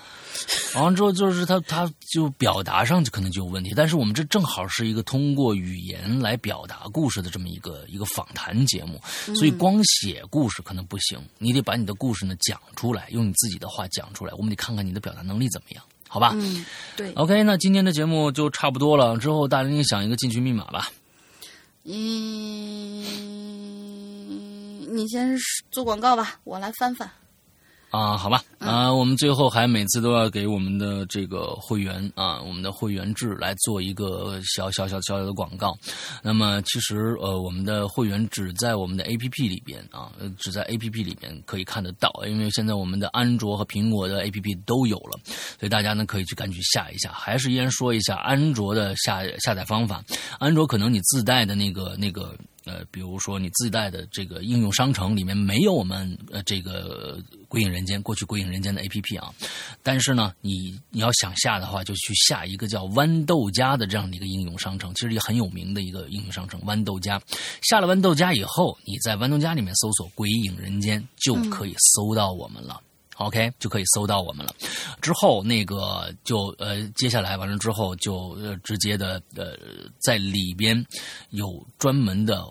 [0.76, 9.00] 完了之后，就是他他就表达上就可能就有问题，但是我们这正好是一个通过语言来表达故事的这么一个一个访谈节目，
[9.36, 16.32] 所以光写故事可能不行，你得把你的故事呢讲出来，用你自己的话讲出来，我们得看看你的表达能力怎么样，好吧？
[16.34, 16.66] 嗯，
[16.98, 19.16] 对，OK，那今天的节目就差不多了。
[19.18, 20.90] 之后大林想一个进群密码吧。
[21.86, 23.04] 嗯，
[24.96, 25.38] 你先
[25.70, 27.10] 做广告吧，我来翻翻。
[27.94, 35.78] 啊，好吧，啊，我们最后还每次都要给我们的这个会员啊，我们的会员制来做一个小小小小小的广告。
[36.24, 45.20] 那么其实呃，我们的会员只在我们的 APP 里边啊，呃只在 APP 里边可以看得到，因为现在我们的安卓和苹果的 APP 都有了，
[45.60, 47.12] 所以大家呢可以去赶紧下一下。
[47.14, 50.04] 还是依然说一下安卓的下下载方法，
[50.40, 52.36] 安卓可能你自带的那个那个。
[52.66, 57.18] 呃，比如说你自带的这个应用商城里面没有我们呃这个
[57.48, 59.34] 《鬼影人间》过去《鬼影人间》的 APP 啊，
[59.82, 67.22] 但是呢，你你要想下的话，就去下一个叫豌豆荚的这样的一个应用商城，其实也很有名的一个应用商城豌豆荚。
[67.62, 72.82] 下了豌豆荚以后，你在豌豆荚里面搜索“鬼影人间”就可以搜到我们了。
[73.18, 74.54] OK，就可以搜到我们了。
[75.02, 79.58] 之后那个就呃，接下来完了之后就呃直接的呃，
[80.00, 80.84] 在里边
[81.30, 82.44] 有专门的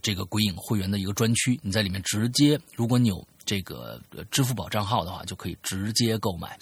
[0.00, 6.58] 这个鬼影会员的一个专区，你在里面直接，如果你有这个支付宝账号的话，就可以直接购买。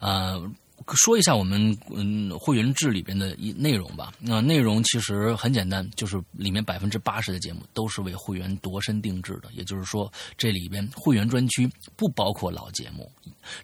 [0.00, 0.40] 呃，
[0.94, 4.12] 说一下我们嗯会员制里边的一内容吧。
[4.18, 13.10] 那、内容其实很简单，就是里面百分之八十的节目都是为会员度身定制的，也就是说，这里边会员专区不包括老节目，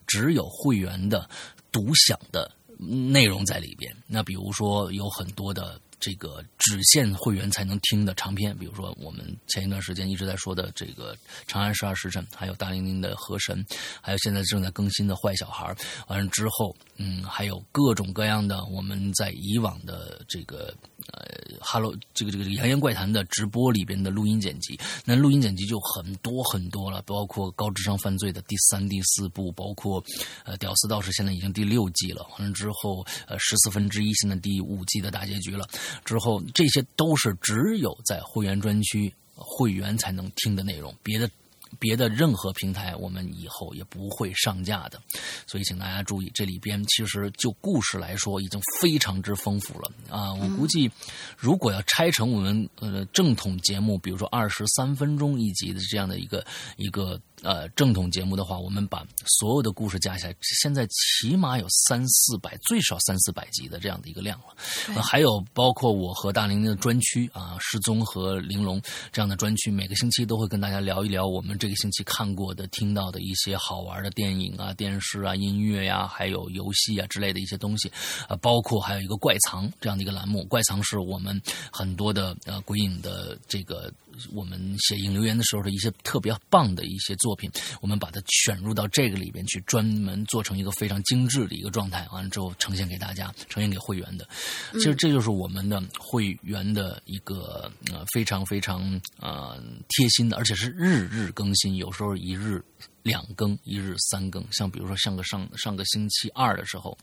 [0.06, 1.28] 只有会员的
[1.72, 3.94] 独享的内容在里边。
[4.06, 5.80] 那比如说有很多的。
[6.00, 11.14] 这个只限会员才能听的长篇，比如说我们前一段时间一直在说的这个
[11.46, 13.64] 《长安十二时辰》，还有大玲玲的《河神》，
[14.00, 15.66] 还有现在正在更新的《坏小孩》。
[16.06, 20.74] 完了之后，嗯，还有各种各样的我们在以往的这个
[21.12, 21.26] 呃
[21.60, 30.02] ，Hello 这个这个这个《扬言怪谈》的直播里边的录音剪辑，那录音剪辑就很多很多了，包括高智商犯罪的第三、第四部，包括
[30.44, 35.68] 呃《屌丝道士》现在已经第六季了，完了之后呃十四分之一现在第五季的大结局了。
[36.04, 41.30] 之后，这些都是只有在会员专区会员才能听的内容，别的
[41.78, 45.00] 别的任何平台我们以后也不会上架的。
[45.46, 50.32] 所以请大家注意，这里边其实就故事来说已经非常之丰富了啊！
[50.34, 50.90] 我估计
[51.36, 56.44] 如果要拆成我们呃正统节目，比如说二十三分钟一集的这样的一个
[56.76, 57.20] 一个。
[57.42, 59.06] 呃，正统节目的话，我们把
[59.38, 64.46] 所有的故事加起来，现在起码有三四百，最少三四百集的这样的一个量了。
[64.94, 68.82] 呃、还有包括我和大玲玲的专区啊，失踪和玲珑
[69.12, 77.88] 这样的专区，每个星期都会跟大家聊一聊我们这个星期看过的、听到的一些好玩的电影啊、电视啊、音乐呀，还有游戏啊之类的一些东西。
[78.28, 81.40] 呃，包括还有一个怪藏这样的一个栏目，怪藏是我们
[81.70, 83.92] 很多的呃鬼影的这个
[84.32, 87.27] 我们写影留言的时候的一些特别棒的一些作。
[87.28, 87.50] 作品，
[87.82, 94.26] 我们把它选入到这个里边去，专门做成一个非常精致的一个状态，完了之后呈现给大家，呈现给会员的。
[94.72, 102.64] 其实这就是我们的会员的一个呃非常非常呃贴心的，而且是日日更新，有时候一日
[103.02, 104.42] 两更，一日三更。
[104.50, 106.96] 像比如说上个上上个星期二的时候。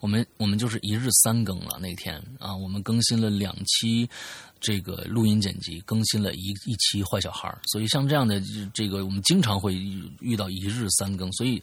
[0.00, 4.08] 我们我们就是一日三更了，那天啊，我们更新了两期
[4.60, 9.74] 这个录音剪辑，更新了一一期坏小孩所以像这样的这个，我们经常会
[10.20, 11.62] 遇到一日三更，所以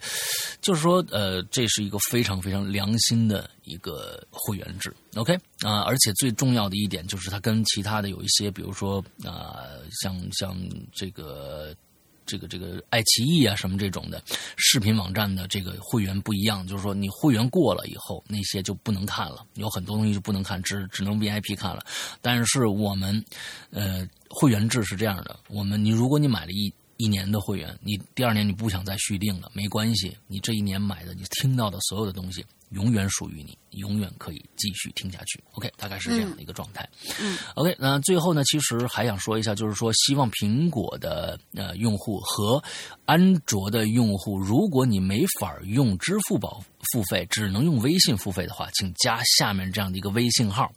[0.62, 9.56] 就是说，呃，这是一个非常非常良心的一个会员制，OK 啊，而且最重要的一点就是它跟其他的有一些，比如说啊，
[10.02, 10.58] 像像
[10.94, 11.76] 这个。
[12.26, 14.22] 这个这个爱奇艺啊什么这种的
[14.58, 21.86] 视频网站的这个会员不一样，就是说你会员过了以后，那些就不能看了，有很多东西就不能看，只只能 VIP 看了。
[22.22, 23.24] 但是我们，
[23.72, 32.46] 呃，会员制是这样的，我们你如果你买了一一年的会员，你第二年你不想再续订了，没关系，你这一年买的你听到的所有的东西。
[32.72, 35.42] 永远属于你，永远可以继续听下去。
[35.52, 36.90] OK，大概是这样的一个状态。
[37.22, 42.62] 嗯，OK，那最后呢，其实还想说一下，就是说，希望苹果的呃用户和
[43.06, 46.62] 安卓的用户，如果你没法用支付宝
[46.92, 50.70] 付费，只能用微信付费的话，请加下面这样的一个微信号。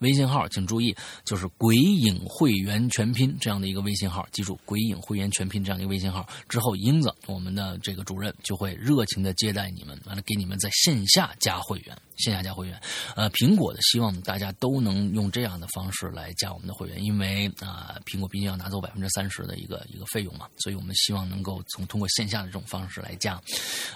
[0.00, 11.96] 微信号，请注意，就是“鬼影会员全拼”这样的一个微信号，记住“鬼影会员全拼”这样的一个微信号之后，英子，我们的这个主任就会热情的接待你们，完了给你们在线下加会员。
[12.20, 12.80] 线下加会员，
[13.16, 23.40] 呃，苹果的希望大家都能用这样的方式来加我们的会员，因为啊，苹果毕竟要拿走百分之三十的一个一个费用嘛，所以我们希望能够从通过线下的这种方式来加。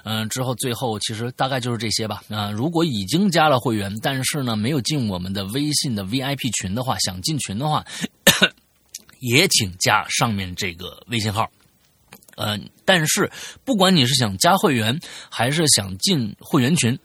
[0.02, 2.22] 嗯，之后最后其实大概就是这些吧。
[2.28, 7.84] 啊，如果已经加了会员，但是呢没有进我们的微信的 VIP 群的话，想进群的话，
[9.20, 11.50] 也请加上面这个微信号。
[12.36, 13.30] 嗯，但是
[13.64, 14.98] 不管你是想加会员，
[15.30, 16.98] 还是想进会员群。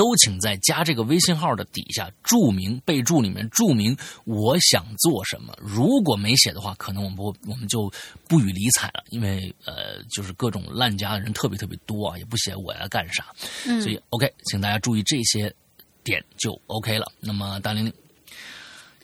[0.00, 3.94] 都请在加这个微信号的底下注明备注里面注明
[4.24, 5.54] 我想做什么。
[5.60, 7.92] 如果没写的话，可能我们不我们就
[8.26, 13.26] 不予理睬了，因为呃，就是各种烂加的人特别特别多啊，也不写我要干啥。
[13.66, 15.54] 嗯，所以 OK，请大家注意这些
[16.02, 17.12] 点就 OK 了。
[17.20, 17.92] 那么大玲玲，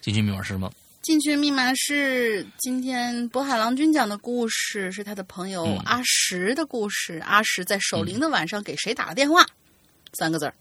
[0.01, 0.73] 进去密码是什么？
[1.03, 7.19] 进去密码是今天渤海郎君讲的故事，是他的朋友阿石的故事。
[7.19, 9.45] 阿石在守灵的晚上给谁打了电话？
[10.13, 10.55] 三个字儿。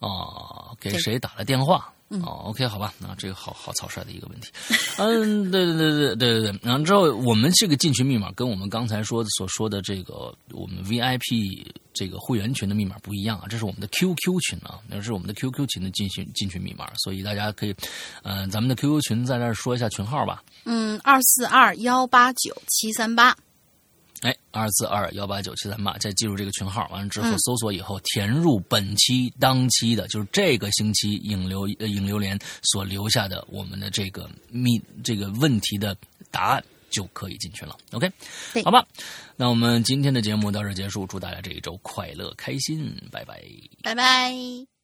[0.00, 1.92] 哦，给谁打了电话？
[2.24, 4.50] 哦，OK，好吧，那这个好好草率的一个问题。
[4.98, 6.60] 嗯，对对对对对对对。
[6.60, 11.64] 然后之后，我们这个进群密码跟我们刚才说的所说的这个我们 VIP
[11.94, 17.72] 这个会员群的密码不一样啊，这是我们的 QQ 群啊，那是我们的 QQ 群的进群进群密码，所以大家可以，
[18.24, 20.42] 嗯，咱们的 QQ 群在这儿说一下群号吧。
[20.64, 23.36] 嗯，二四二幺八九七三八。
[24.20, 35.96] 哎，二四二幺八九七三八，再记住这个群号，完了之后搜索以后填入本期当期的，就是这个星期影留影流连所留下的我们的这个密这个问题的
[36.30, 37.76] 答案，就可以进群了。
[37.92, 38.10] OK，
[38.62, 38.86] 好吧，
[39.36, 43.42] 那我们今天的节目到这结束，祝大家这一周快乐开心，拜拜，
[43.82, 44.79] 拜拜。